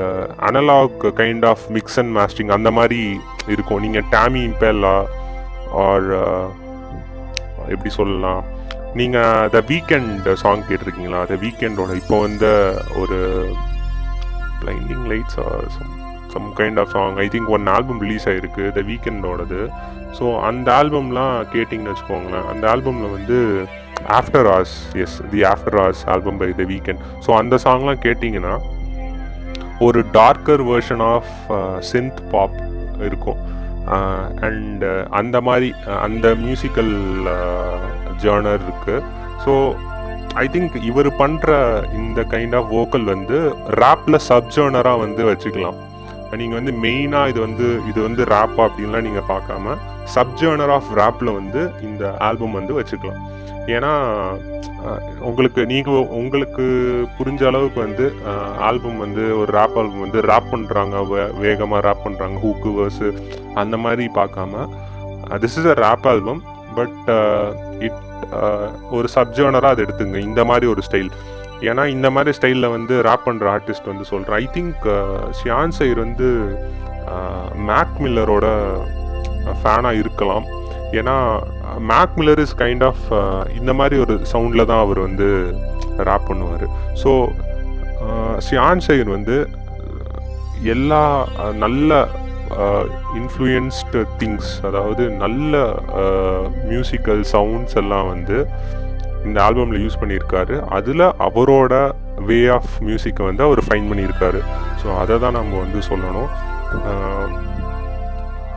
analog 0.49 1.05
kind 1.21 1.47
of 1.53 1.65
mix 1.77 1.99
and 2.03 2.13
mastering 2.19 2.53
அந்த 2.57 2.71
மாதிரி 2.79 3.01
இருக்கும். 3.55 3.83
நீங்கள் 3.87 4.09
டேமி 4.17 4.43
இம்பேலா 4.51 4.97
ஆர் 5.87 6.09
எப்படி 7.75 7.91
சொல்லலாம்? 8.01 8.43
நீங்கள் 9.01 9.49
த 9.57 9.61
வீக்கெண்ட் 9.73 10.27
சாங் 10.45 10.65
கேட்டிருக்கீங்களா? 10.71 11.21
த 11.33 11.37
வீக்கெண்டோட 11.45 11.95
இப்போ 12.03 12.19
வந்து 12.27 12.53
ஒரு 13.03 13.19
blinding 14.63 15.05
lights 15.13 15.39
or 15.47 15.69
some 15.77 15.94
some 16.35 16.49
kind 16.61 16.81
of 16.83 16.93
song 16.97 17.19
I 17.25 17.27
think 17.35 17.51
one 17.57 17.71
album 17.77 18.03
release 18.05 18.27
ஆகிருக்கு 18.33 18.67
த 18.79 18.83
வீக்கெண்டோடது 18.91 19.61
ஸோ 20.19 20.27
அந்த 20.51 20.69
ஆல்பம்லாம் 20.81 21.35
கேட்டிங்கன்னு 21.55 21.95
வச்சுக்கோங்களேன். 21.95 22.47
அந்த 22.53 22.65
ஆல்பமில் 22.75 23.15
வந்து 23.17 23.39
after 24.19 24.49
hours 24.57 24.77
yes 25.05 25.17
the 25.33 25.43
after 25.55 25.79
hours 25.85 26.05
album 26.15 26.41
by 26.43 26.51
the 26.61 26.67
Weeknd 26.75 27.03
so 27.27 27.33
அந்த 27.41 27.59
சாங்லாம் 27.67 28.05
கேட்டிங்கன்னா 28.07 28.55
ஒரு 29.89 30.01
darker 30.19 30.65
version 30.73 31.05
of 31.15 31.33
synth 31.93 32.23
pop 32.33 32.61
இருக்கும். 33.09 33.41
Uh, 33.95 34.27
அண்ட் 34.47 34.83
uh, 34.91 35.01
அந்த 35.19 35.37
மாதிரி 35.47 35.67
uh, 35.89 35.97
அந்த 36.05 36.27
மியூசிக்கல் 36.45 36.93
ஜேர்னர் 38.23 38.63
இருக்குது 38.67 39.03
ஸோ 39.45 39.53
ஐ 40.43 40.45
திங்க் 40.55 40.77
இவர் 40.91 41.11
பண்ணுற 41.19 41.51
இந்த 42.03 42.21
கைண்ட் 42.33 42.55
ஆஃப் 42.59 42.71
வோக்கல் 42.77 43.05
வந்து 43.13 43.39
ரேப்பில் 43.83 44.19
சப்ஜேர்னராக 44.29 45.03
வந்து 45.05 45.23
வச்சுக்கலாம். 45.31 45.77
நீங்கள் 46.41 46.59
வந்து 46.59 46.73
மெயினாக 46.85 47.31
இது 47.33 47.41
வந்து 47.47 47.67
இது 47.91 47.99
வந்து 48.07 48.23
ரேப்பா 48.35 48.63
அப்படின்லாம் 48.69 49.07
நீங்கள் 49.09 49.29
பார்க்காம 49.33 49.77
சப்ஜேர்னர் 50.17 50.73
ஆஃப் 50.77 50.91
ரேப்பில் 51.01 51.37
வந்து 51.39 51.61
இந்த 51.89 52.05
ஆல்பம் 52.29 52.59
வந்து 52.59 52.73
வச்சுக்கலாம். 52.79 53.23
ஏன்னா 53.75 53.93
உங்களுக்கு 55.29 55.61
நீங்கள் 55.71 56.09
உங்களுக்கு 56.21 56.65
புரிஞ்ச 57.19 57.43
அளவுக்கு 57.51 57.79
வந்து 57.87 58.07
ஆல்பம் 58.69 58.99
வந்து 59.05 59.23
ஒரு 59.41 59.51
ரேப் 59.59 59.77
ஆல்பம் 59.83 60.05
வந்து 60.07 60.23
ரேப் 60.31 60.51
பண்ணுறாங்க 60.55 61.05
வேகமாக 61.45 61.81
ரேப் 61.89 62.05
பண்ணுறாங்க 62.07 62.37
ஹூக்கு 62.45 62.73
வேர்ஸு 62.79 63.09
அந்த 63.63 63.77
மாதிரி 63.85 64.07
பார்க்காம 64.19 64.67
this 65.45 65.57
is 65.61 65.71
a 65.75 65.77
rap 65.85 66.09
album 66.13 66.43
but 66.79 66.99
it 67.87 68.03
ஒரு 68.99 69.09
சப்ஜேர்னராக 69.17 69.75
அதை 69.75 69.83
எடுத்துங்க 69.87 70.21
இந்த 70.29 70.45
மாதிரி 70.51 70.67
ஒரு 70.75 70.83
ஸ்டைல் 70.89 71.11
ஏன்னா 71.71 71.85
இந்த 71.97 72.09
மாதிரி 72.15 72.33
ஸ்டைலில் 72.39 72.75
வந்து 72.77 72.95
ரேப் 73.09 73.27
பண்ணுற 73.29 73.49
ஆர்டிஸ்ட் 73.57 73.91
வந்து 73.93 74.05
சொல்கிறேன் 74.13 74.39
ஐ 74.43 74.47
திங்க் 74.57 74.85
ஷியான் 75.41 75.75
சைர் 75.79 75.99
வந்து 76.07 76.29
மேக் 77.71 77.97
மில்லரோட 78.05 78.47
ஃபேனாக 79.61 80.01
இருக்கலாம். 80.03 80.47
ஏன்னா 81.01 81.17
Mac 81.93 82.15
Miller 82.19 82.43
is 82.45 82.57
kind 82.63 82.85
of 82.91 83.05
இந்த 83.61 83.73
மாதிரி 83.81 83.97
ஒரு 84.05 84.17
சவுண்டில் 84.33 84.69
தான் 84.71 84.85
அவர் 84.85 85.01
வந்து 85.09 85.29
ரேப் 86.09 86.29
பண்ணுவார். 86.31 86.67
ஸோ 87.03 87.13
ஷியான் 88.47 88.85
சைர் 88.87 89.09
வந்து 89.17 89.37
எல்லா 90.73 91.03
uh, 91.43 91.53
நல்ல 91.65 91.91
uh, 92.59 92.85
இன்ஃப்ளூயன்ஸ்டு 93.21 94.01
திங்ஸ் 94.21 94.53
அதாவது 94.69 95.05
நல்ல 95.23 95.63
uh, 96.03 96.43
மியூசிக்கல் 96.71 97.23
சவுண்ட்ஸ் 97.35 97.77
எல்லாம் 97.83 98.09
வந்து 98.15 98.39
இந்த 99.29 99.39
ஆல்பமில் 99.47 99.83
யூஸ் 99.85 100.01
பண்ணியிருக்காரு. 100.03 100.57
அதில் 100.79 101.07
அவரோட 101.29 101.73
வே 102.29 102.39
ஆஃப் 102.57 102.75
மியூசிக்கை 102.89 103.25
வந்து 103.31 103.43
அவர் 103.47 103.67
ஃபைன் 103.69 103.89
பண்ணியிருக்காரு. 103.93 104.43
ஸோ 104.83 104.87
அதை 105.03 105.17
தான் 105.25 105.39
நம்ம 105.39 105.59
வந்து 105.65 105.81
சொல்லணும். 105.91 106.31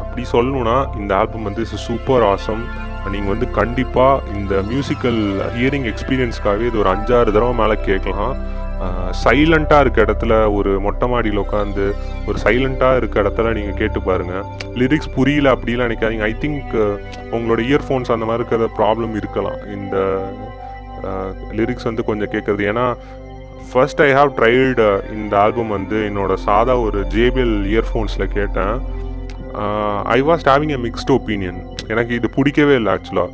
அப்படி 0.02 0.24
சொல்லணும்னா 0.36 0.78
இந்த 1.00 1.12
ஆல்பம் 1.22 1.48
வந்து 1.50 1.64
சூப்பர் 1.88 2.26
ஆசம் 2.34 2.64
நீங்கள் 3.14 3.34
வந்து 3.34 3.48
கண்டிப்பாக 3.58 4.24
இந்த 4.38 4.54
மியூசிக்கல் 4.70 5.20
ஹியரிங் 5.58 5.86
எக்ஸ்பீரியன்ஸ்க்காகவே 5.92 6.66
இது 6.70 6.82
ஒரு 6.84 6.90
அஞ்சாறு 6.94 7.30
தடவை 7.36 7.54
மேலே 7.60 7.76
கேட்கலாம். 7.90 8.34
சைலண்ட்டாக 9.22 9.84
இருக்க 9.84 10.00
இடத்துல 10.06 10.34
ஒரு 10.58 10.72
மொட்டை 10.86 11.06
மாடியில் 11.12 11.42
உட்காந்து 11.44 11.86
ஒரு 12.30 12.38
சைலண்ட்டாக 12.44 13.00
இருக்க 13.00 13.16
இடத்துல 13.24 13.54
நீங்கள் 13.58 13.80
கேட்டு 13.80 14.00
பாருங்கள் 14.08 14.44
லிரிக்ஸ் 14.80 15.14
புரியல 15.16 15.54
அப்படிலாம் 15.56 15.90
நினைக்காதீங்க. 15.90 16.28
ஐ 16.32 16.36
திங்க் 16.44 16.76
உங்களோட 17.36 17.62
இயர்ஃபோன்ஸ் 17.70 18.14
அந்த 18.16 18.28
மாதிரி 18.30 18.42
இருக்கிற 18.42 18.70
ப்ராப்ளம் 18.80 19.16
இருக்கலாம். 19.22 19.60
இந்த 19.78 19.96
லிரிக்ஸ் 21.58 21.88
வந்து 21.90 22.04
கொஞ்சம் 22.10 22.32
கேட்குறது 22.34 22.64
ஏன்னா 22.72 22.86
ஃபர்ஸ்ட் 23.70 24.02
ஐ 24.08 24.10
ஹாவ் 24.18 24.30
ட்ரைடு 24.38 24.86
இந்த 25.18 25.34
ஆல்பம் 25.44 25.74
வந்து 25.78 25.98
என்னோட 26.10 26.34
சாதா 26.48 26.76
ஒரு 26.88 27.00
ஜேபிஎல் 27.16 27.58
இயர்ஃபோன்ஸில் 27.74 28.32
கேட்டேன். 28.38 28.76
I 30.16 30.20
was 30.30 30.46
having 30.52 30.74
a 30.78 30.80
mixed 30.88 31.12
opinion 31.18 31.60
எனக்கு 31.94 32.14
இது 32.20 32.30
பிடிக்கவே 32.38 32.76
இல்லை 32.80 32.92
ஆக்சுவலாக 32.96 33.34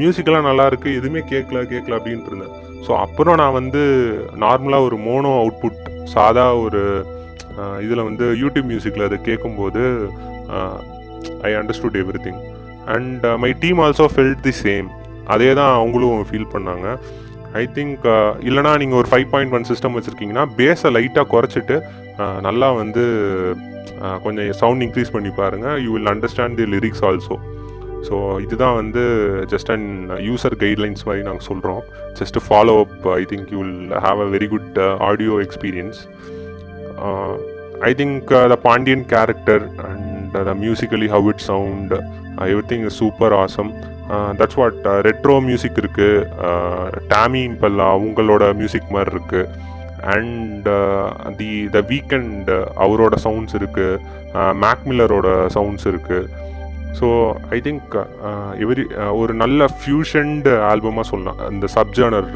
மியூசிக்கெல்லாம் 0.00 0.48
நல்லாயிருக்கு 0.50 0.90
எதுவுமே 0.98 1.22
கேட்கல 1.32 1.62
கேட்கல 1.72 1.96
அப்படின்ட்டு 1.98 2.30
இருந்தேன். 2.32 2.54
ஸோ 2.86 2.90
அப்புறம் 3.04 3.38
நான் 3.42 3.56
வந்து 3.60 3.82
நார்மலாக 4.44 4.86
ஒரு 4.88 4.96
மோனோ 5.06 5.32
அவுட்புட் 5.40 5.80
சாதா 6.14 6.46
ஒரு 6.66 6.82
இதில் 7.86 8.06
வந்து 8.08 8.26
யூடியூப் 8.42 8.70
மியூசிக்கில் 8.70 9.08
அதை 9.08 9.18
கேட்கும்போது 9.28 9.82
I 11.48 11.52
understood 11.60 11.98
everything 12.26 12.40
and 12.94 13.24
my 13.44 13.50
team 13.64 13.80
also 13.86 14.06
felt 14.14 14.42
the 14.46 14.54
same 14.64 14.86
அதே 15.26 15.54
தான் 15.54 15.72
அவங்களும் 15.72 16.24
ஃபீல் 16.30 16.52
பண்ணாங்க. 16.54 16.86
ஐ 17.54 17.64
திங்க் 17.76 18.04
இல்லைனா 18.48 18.72
நீங்கள் 18.78 18.98
ஒரு 18.98 19.08
ஃபைவ் 19.12 19.28
பாயிண்ட் 19.32 19.54
ஒன் 19.54 19.68
சிஸ்டம் 19.70 19.96
வச்சுருக்கீங்கன்னா 19.96 20.44
பேஸை 20.58 20.90
லைட்டாக 20.96 21.26
குறைச்சிட்டு 21.28 21.76
நல்லா 22.40 22.72
வந்து 22.72 23.04
கொஞ்சம் 24.22 24.52
சவுண்ட் 24.52 24.82
இன்க்ரீஸ் 24.82 25.12
பண்ணி 25.12 25.30
பாருங்கள் 25.30 25.78
you 25.84 25.90
will 25.92 26.06
understand 26.06 26.56
the 26.56 26.66
lyrics 26.66 27.04
also 27.04 27.36
so 28.08 28.40
இதுதான் 28.40 28.76
வந்து 28.76 29.02
ஜஸ்ட் 29.46 29.70
அண்ட் 29.70 30.12
யூசர் 30.20 30.56
கைட்லைன்ஸ் 30.56 31.06
மாதிரி 31.06 31.22
நாங்கள் 31.22 31.46
சொல்கிறோம் 31.48 31.82
just 32.20 32.38
follow 32.46 32.80
up 32.84 33.06
I 33.18 33.22
think 33.24 33.50
you 33.52 33.58
will 33.58 33.92
have 34.06 34.20
a 34.20 34.28
very 34.30 34.48
good 34.48 34.78
audio 35.00 35.40
experience 35.40 35.98
I 37.82 37.92
think 37.94 38.30
the 38.48 38.56
Pandiyan 38.68 39.04
character 39.04 39.64
and 39.90 40.36
the 40.48 40.54
musically 40.54 41.06
how 41.06 41.28
it 41.28 41.44
sound 41.50 41.92
everything 42.72 42.84
is 42.84 42.94
super 42.94 43.34
awesome 43.34 43.72
that's 44.38 44.58
what 44.60 44.86
retro 45.08 45.36
music 45.48 45.80
இருக்குது 45.82 47.00
Tame 47.14 47.42
Impala 47.50 47.86
அவங்களோட 47.96 48.44
music 48.60 48.94
மாதிரி 48.96 49.12
இருக்குது 49.16 49.48
and 50.14 50.68
the 51.40 51.50
the 51.74 51.80
Weeknd 51.92 52.50
அவரோட 52.84 53.14
sounds 53.26 53.56
இருக்குது 53.60 53.98
மேக்மில்லரோட 54.64 55.28
sounds 55.56 55.88
இருக்குது 55.92 56.48
so 56.98 57.08
I 57.56 57.58
think 57.66 57.92
every 58.64 58.84
ஒரு 59.20 59.32
நல்ல 59.42 59.66
ஃபியூஷன்டு 59.80 60.52
ஆல்பமாக 60.70 61.04
சொல்லலாம். 61.10 61.40
இந்த 61.54 61.66
சப்ஜானர் 61.76 62.30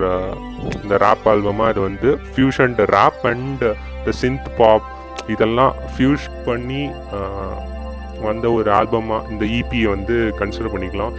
இந்த 0.83 0.97
ரேப் 1.05 1.27
ஆல்பமாக 1.33 1.73
இது 1.73 1.81
வந்து 1.89 2.11
fusioned 2.35 2.87
rap 2.97 3.25
and 3.33 3.65
the 4.07 4.15
synth 4.23 4.51
pop 4.61 4.87
இதெல்லாம் 5.35 5.73
ஃபியூஷ் 5.95 6.29
பண்ணி 6.49 6.83
வந்த 8.29 8.47
ஒரு 8.59 8.71
ஆல்பமாக 8.79 9.31
இந்த 9.33 9.45
இபியை 9.61 9.89
வந்து 9.95 10.17
கன்சிடர் 10.41 10.75
பண்ணிக்கலாம். 10.75 11.17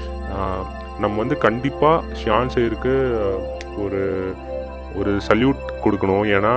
நம்ம 1.04 1.14
வந்து 1.22 1.38
கண்டிப்பாக 1.46 2.18
ஷியான் 2.22 2.54
சேருக்கு 2.56 2.94
ஒரு 3.84 4.02
ஒரு 5.00 5.12
சல்யூட் 5.28 5.62
கொடுக்கணும். 5.86 6.26
ஏன்னா 6.36 6.54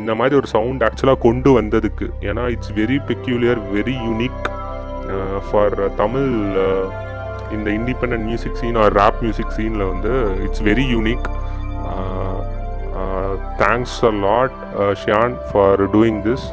இந்த 0.00 0.12
மாதிரி 0.18 0.34
ஒரு 0.40 0.48
சவுண்ட் 0.54 0.84
ஆக்சுவலாக 0.86 1.20
கொண்டு 1.26 1.50
வந்ததுக்கு. 1.58 2.06
ஏன்னா 2.28 2.44
it's 2.54 2.74
very 2.80 2.98
peculiar 3.08 3.60
very 3.76 3.96
unique 4.06 4.42
for 5.48 5.76
Tamil 6.02 6.30
இந்த 7.56 7.68
independent 7.78 8.24
music 8.28 8.58
scene 8.60 8.78
or 8.82 8.94
rap 9.00 9.18
music 9.24 9.54
சீனில் 9.56 9.84
வந்து 9.92 10.12
it's 10.46 10.64
very 10.70 10.86
unique 10.94 11.26
thanks 13.62 13.98
a 14.10 14.12
lot 14.26 14.56
Shiyan 15.02 15.34
for 15.48 15.82
doing 15.96 16.20
this 16.28 16.46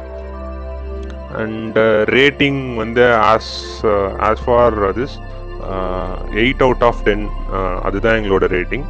and 1.42 1.78
rating 2.18 2.60
வந்து 2.82 3.04
as 3.32 3.52
as 4.28 4.42
for 4.46 4.76
this 5.00 5.16
eight 6.42 6.62
out 6.66 6.84
of 6.88 7.02
ten 7.08 7.24
அதுதான் 7.86 8.18
எங்களோட 8.20 8.46
rating 8.56 8.86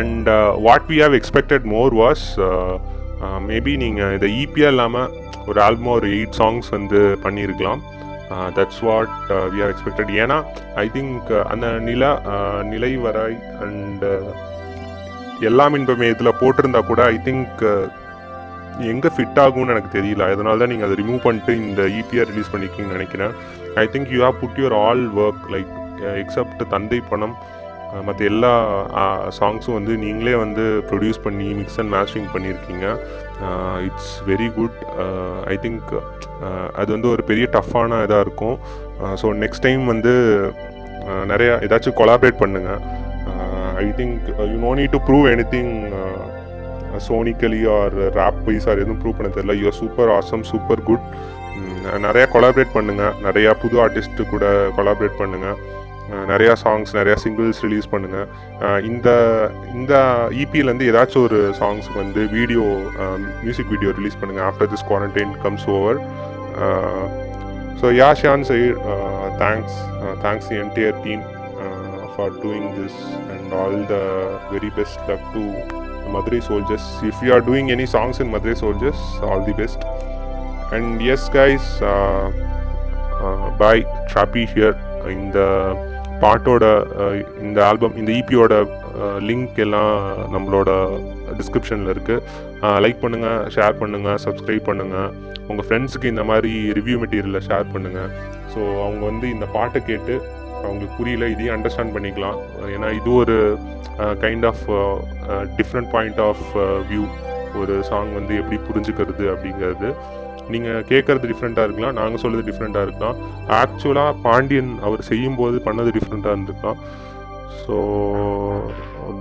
and 0.00 0.28
what 0.66 0.86
we 0.92 0.98
have 1.04 1.16
expected 1.20 1.66
more 1.74 1.94
was 2.02 2.26
maybe 3.48 3.74
நீங்கள் 3.84 4.14
இதை 4.18 4.30
ஈபியாக 4.42 4.74
இல்லாமல் 4.74 5.10
ஒரு 5.50 5.58
ஆல்பமாக 5.66 5.98
ஒரு 5.98 6.08
எயிட் 6.18 6.38
சாங்ஸ் 6.40 6.68
வந்து 6.76 7.00
பண்ணியிருக்கலாம் 7.24 7.82
that's 8.56 8.82
what 8.88 9.16
we 9.52 9.58
are 9.64 9.72
expected 9.74 10.12
ஏன்னா 10.22 10.38
ஐ 10.84 10.86
திங்க் 10.96 11.30
uh, 11.38 11.42
அந்த 11.52 11.66
நில 11.88 12.04
uh, 12.34 12.60
நிலை 12.72 12.92
வராய் 13.06 13.38
அண்ட் 13.64 14.04
uh, 14.12 14.32
எல்லாம் 15.48 15.74
இன்பமே 15.76 16.08
இதில் 16.12 16.38
போட்டிருந்தா 16.40 16.80
கூட 16.90 17.02
ஐ 17.14 17.16
திங்க் 17.26 17.62
எங்கே 18.92 19.10
ஃபிட் 19.14 19.40
ஆகும்னு 19.44 19.72
எனக்கு 19.74 19.90
தெரியல. 19.96 20.26
அதனால 20.34 20.60
தான் 20.60 20.70
நீங்கள் 20.72 20.88
அதை 20.88 20.96
ரிமூவ் 21.00 21.24
பண்ணிட்டு 21.24 21.52
இந்த 21.68 21.82
ஈபிஆர் 21.98 22.30
ரிலீஸ் 22.30 22.52
பண்ணிக்கிங்கன்னு 22.52 22.96
நினைக்கிறேன். 22.98 23.34
I 23.80 23.84
think 23.92 24.10
you 24.14 24.20
have 24.26 24.36
put 24.42 24.60
your 24.62 24.76
all 24.86 25.02
work 25.24 25.44
like 25.54 25.72
except 26.22 26.62
தந்தை 26.74 27.00
பணம் 27.10 27.34
மற்ற 28.06 28.20
எல்லா 28.30 28.50
uh, 29.00 29.24
சாங்ஸும் 29.38 29.76
வந்து 29.78 29.92
நீங்களே 30.04 30.34
வந்து 30.42 30.62
ப்ரொடியூஸ் 30.90 31.18
பண்ணி 31.24 31.48
மிக்ஸ் 31.58 31.78
அண்ட் 31.80 31.92
மேட்சிங் 31.94 32.28
பண்ணியிருக்கீங்க. 32.34 32.84
It's 33.88 34.12
very 34.28 34.48
good 34.58 34.78
I 35.52 35.56
think 35.64 35.90
அது 36.80 36.88
வந்து 36.94 37.08
ஒரு 37.14 37.22
பெரிய 37.30 37.46
டஃப்பான 37.56 37.98
இதாக 38.06 38.24
இருக்கும். 38.26 38.56
ஸோ 39.22 39.34
நெக்ஸ்ட் 39.42 39.64
டைம் 39.66 39.84
வந்து 39.92 40.14
uh, 41.10 41.22
நிறையா 41.32 41.54
ஏதாச்சும் 41.66 41.98
கொலாபரேட் 42.00 42.40
பண்ணுங்கள் 42.44 42.80
I 43.84 43.86
think 44.00 44.24
you 44.52 44.56
no 44.66 44.72
need 44.80 44.94
to 44.96 45.02
prove 45.08 45.28
anything 45.56 45.72
sonically 47.08 47.62
or 47.76 47.94
rap 48.20 48.40
wise 48.48 48.66
or 48.70 48.82
எதுவும் 48.84 49.00
ப்ரூவ் 49.02 49.18
பண்ண 49.18 49.30
தெரியல. 49.36 49.54
You're 49.60 49.78
super 49.82 50.12
awesome 50.18 50.46
super 50.52 50.82
good 50.88 51.06
நிறையா 52.06 52.26
கொலாபரேட் 52.32 52.74
பண்ணுங்கள் 52.74 53.16
நிறையா 53.22 53.52
புது 53.62 53.76
ஆர்டிஸ்ட்டு 53.84 54.30
கூட 54.32 54.44
கொலாபரேட் 54.76 55.20
பண்ணுங்கள் 55.20 55.58
நிறையா 56.30 56.54
சாங்ஸ் 56.62 56.90
நிறையா 56.98 57.16
சிங்கிள்ஸ் 57.16 57.60
ரிலீஸ் 57.64 57.90
பண்ணுங்கள் 57.92 58.26
இந்த 58.84 59.08
இந்த 59.74 59.92
இபியிலேருந்து 60.42 60.88
ஏதாச்சும் 60.90 61.26
ஒரு 61.28 61.38
சாங்ஸுக்கு 61.60 61.98
வந்து 61.98 62.22
வீடியோ 62.34 62.64
மியூசிக் 63.44 63.72
வீடியோ 63.74 63.92
ரிலீஸ் 63.98 64.18
பண்ணுங்கள் 64.20 64.46
after 64.48 64.70
this 64.72 64.86
quarantine 64.90 65.32
comes 65.44 65.68
over 65.76 66.00
so 67.80 67.88
yeah 68.00 68.08
Shiyan 68.20 68.44
side 68.50 68.76
thanks 69.38 69.78
thanks 70.22 70.48
the 70.50 70.58
entire 70.64 70.98
team 71.06 71.24
for 72.12 72.34
doing 72.42 72.68
this 72.78 73.00
and 73.32 73.54
all 73.62 73.80
the 73.86 73.98
very 74.52 74.72
best 74.78 75.02
luck 75.10 75.26
to 75.34 75.44
Madurai 76.12 76.40
soldiers 76.48 76.88
if 77.08 77.20
you 77.26 77.30
are 77.34 77.44
doing 77.44 77.70
any 77.76 77.88
songs 77.96 78.20
in 78.24 78.32
Madurai 78.36 78.56
soldiers 78.62 79.04
all 79.30 79.44
the 79.44 79.54
best 79.54 79.84
And 80.76 81.02
yes, 81.02 81.22
guys, 81.28 81.64
uh, 81.82 82.32
uh, 83.20 83.48
here 83.60 83.88
Trappy 84.10 84.44
here. 84.52 84.76
இந்த 85.14 85.38
பாட்டோட 86.22 86.64
uh, 87.02 87.14
இந்த 87.44 87.58
album 87.68 87.96
இந்த 88.00 88.10
இபியோட 88.20 88.52
link 89.28 89.52
uh, 89.54 89.64
எல்லாம் 89.64 89.92
நம்மளோட 90.34 90.70
டிஸ்கிரிப்ஷனில் 91.40 91.90
இருக்குது 91.94 92.22
like 92.84 93.02
பண்ணுங்கள் 93.04 93.42
share 93.56 93.76
பண்ணுங்கள் 93.82 94.18
சப்ஸ்கிரைப் 94.24 94.68
பண்ணுங்கள் 94.70 95.10
உங்கள் 95.50 95.66
ஃப்ரெண்ட்ஸுக்கு 95.66 96.12
இந்த 96.14 96.24
மாதிரி 96.30 96.52
ரிவ்யூ 96.78 96.96
மெட்டீரியலை 97.02 97.42
ஷேர் 97.48 97.68
பண்ணுங்கள் 97.74 98.10
ஸோ 98.54 98.60
அவங்க 98.86 99.02
வந்து 99.10 99.28
இந்த 99.34 99.48
பாட்டை 99.56 99.82
கேட்டு 99.90 100.16
அவங்களுக்கு 100.62 100.98
புரியல 101.00 101.30
இதையும் 101.34 101.56
அண்டர்ஸ்டாண்ட் 101.56 101.94
பண்ணிக்கலாம். 101.98 102.38
ஏன்னா 102.76 102.90
இது 103.00 103.12
ஒரு 103.22 103.36
kind 104.24 104.48
of 104.52 104.64
different 105.60 105.92
point 105.96 106.22
of 106.30 106.44
view 106.90 107.04
ஒரு 107.62 107.74
சாங் 107.88 108.12
வந்து 108.18 108.34
எப்படி 108.42 108.58
புரிஞ்சுக்கிறது 108.68 109.24
அப்படிங்கிறது. 109.32 109.88
நீங்கள் 110.48 110.84
கேட்குறது 110.88 111.30
டிஃப்ரெண்ட்டாக 111.30 111.66
இருக்கலாம் 111.68 111.94
நாங்கள் 111.94 112.22
சொல்கிறது 112.24 112.50
டிஃப்ரெண்ட்டாக 112.50 112.86
இருக்கலாம். 112.88 113.16
ஆக்சுவலாக 113.48 114.14
பாண்டியன் 114.22 114.78
அவர் 114.82 115.02
செய்யும்போது 115.02 115.58
பண்ணது 115.64 115.92
டிஃப்ரெண்ட்டாக 115.98 116.34
இருந்திருக்கலாம். 116.36 116.80
So 117.62 117.76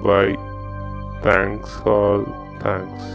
bye 0.08 0.28
thanks 1.28 1.76
all 1.96 2.26
thanks 2.64 3.10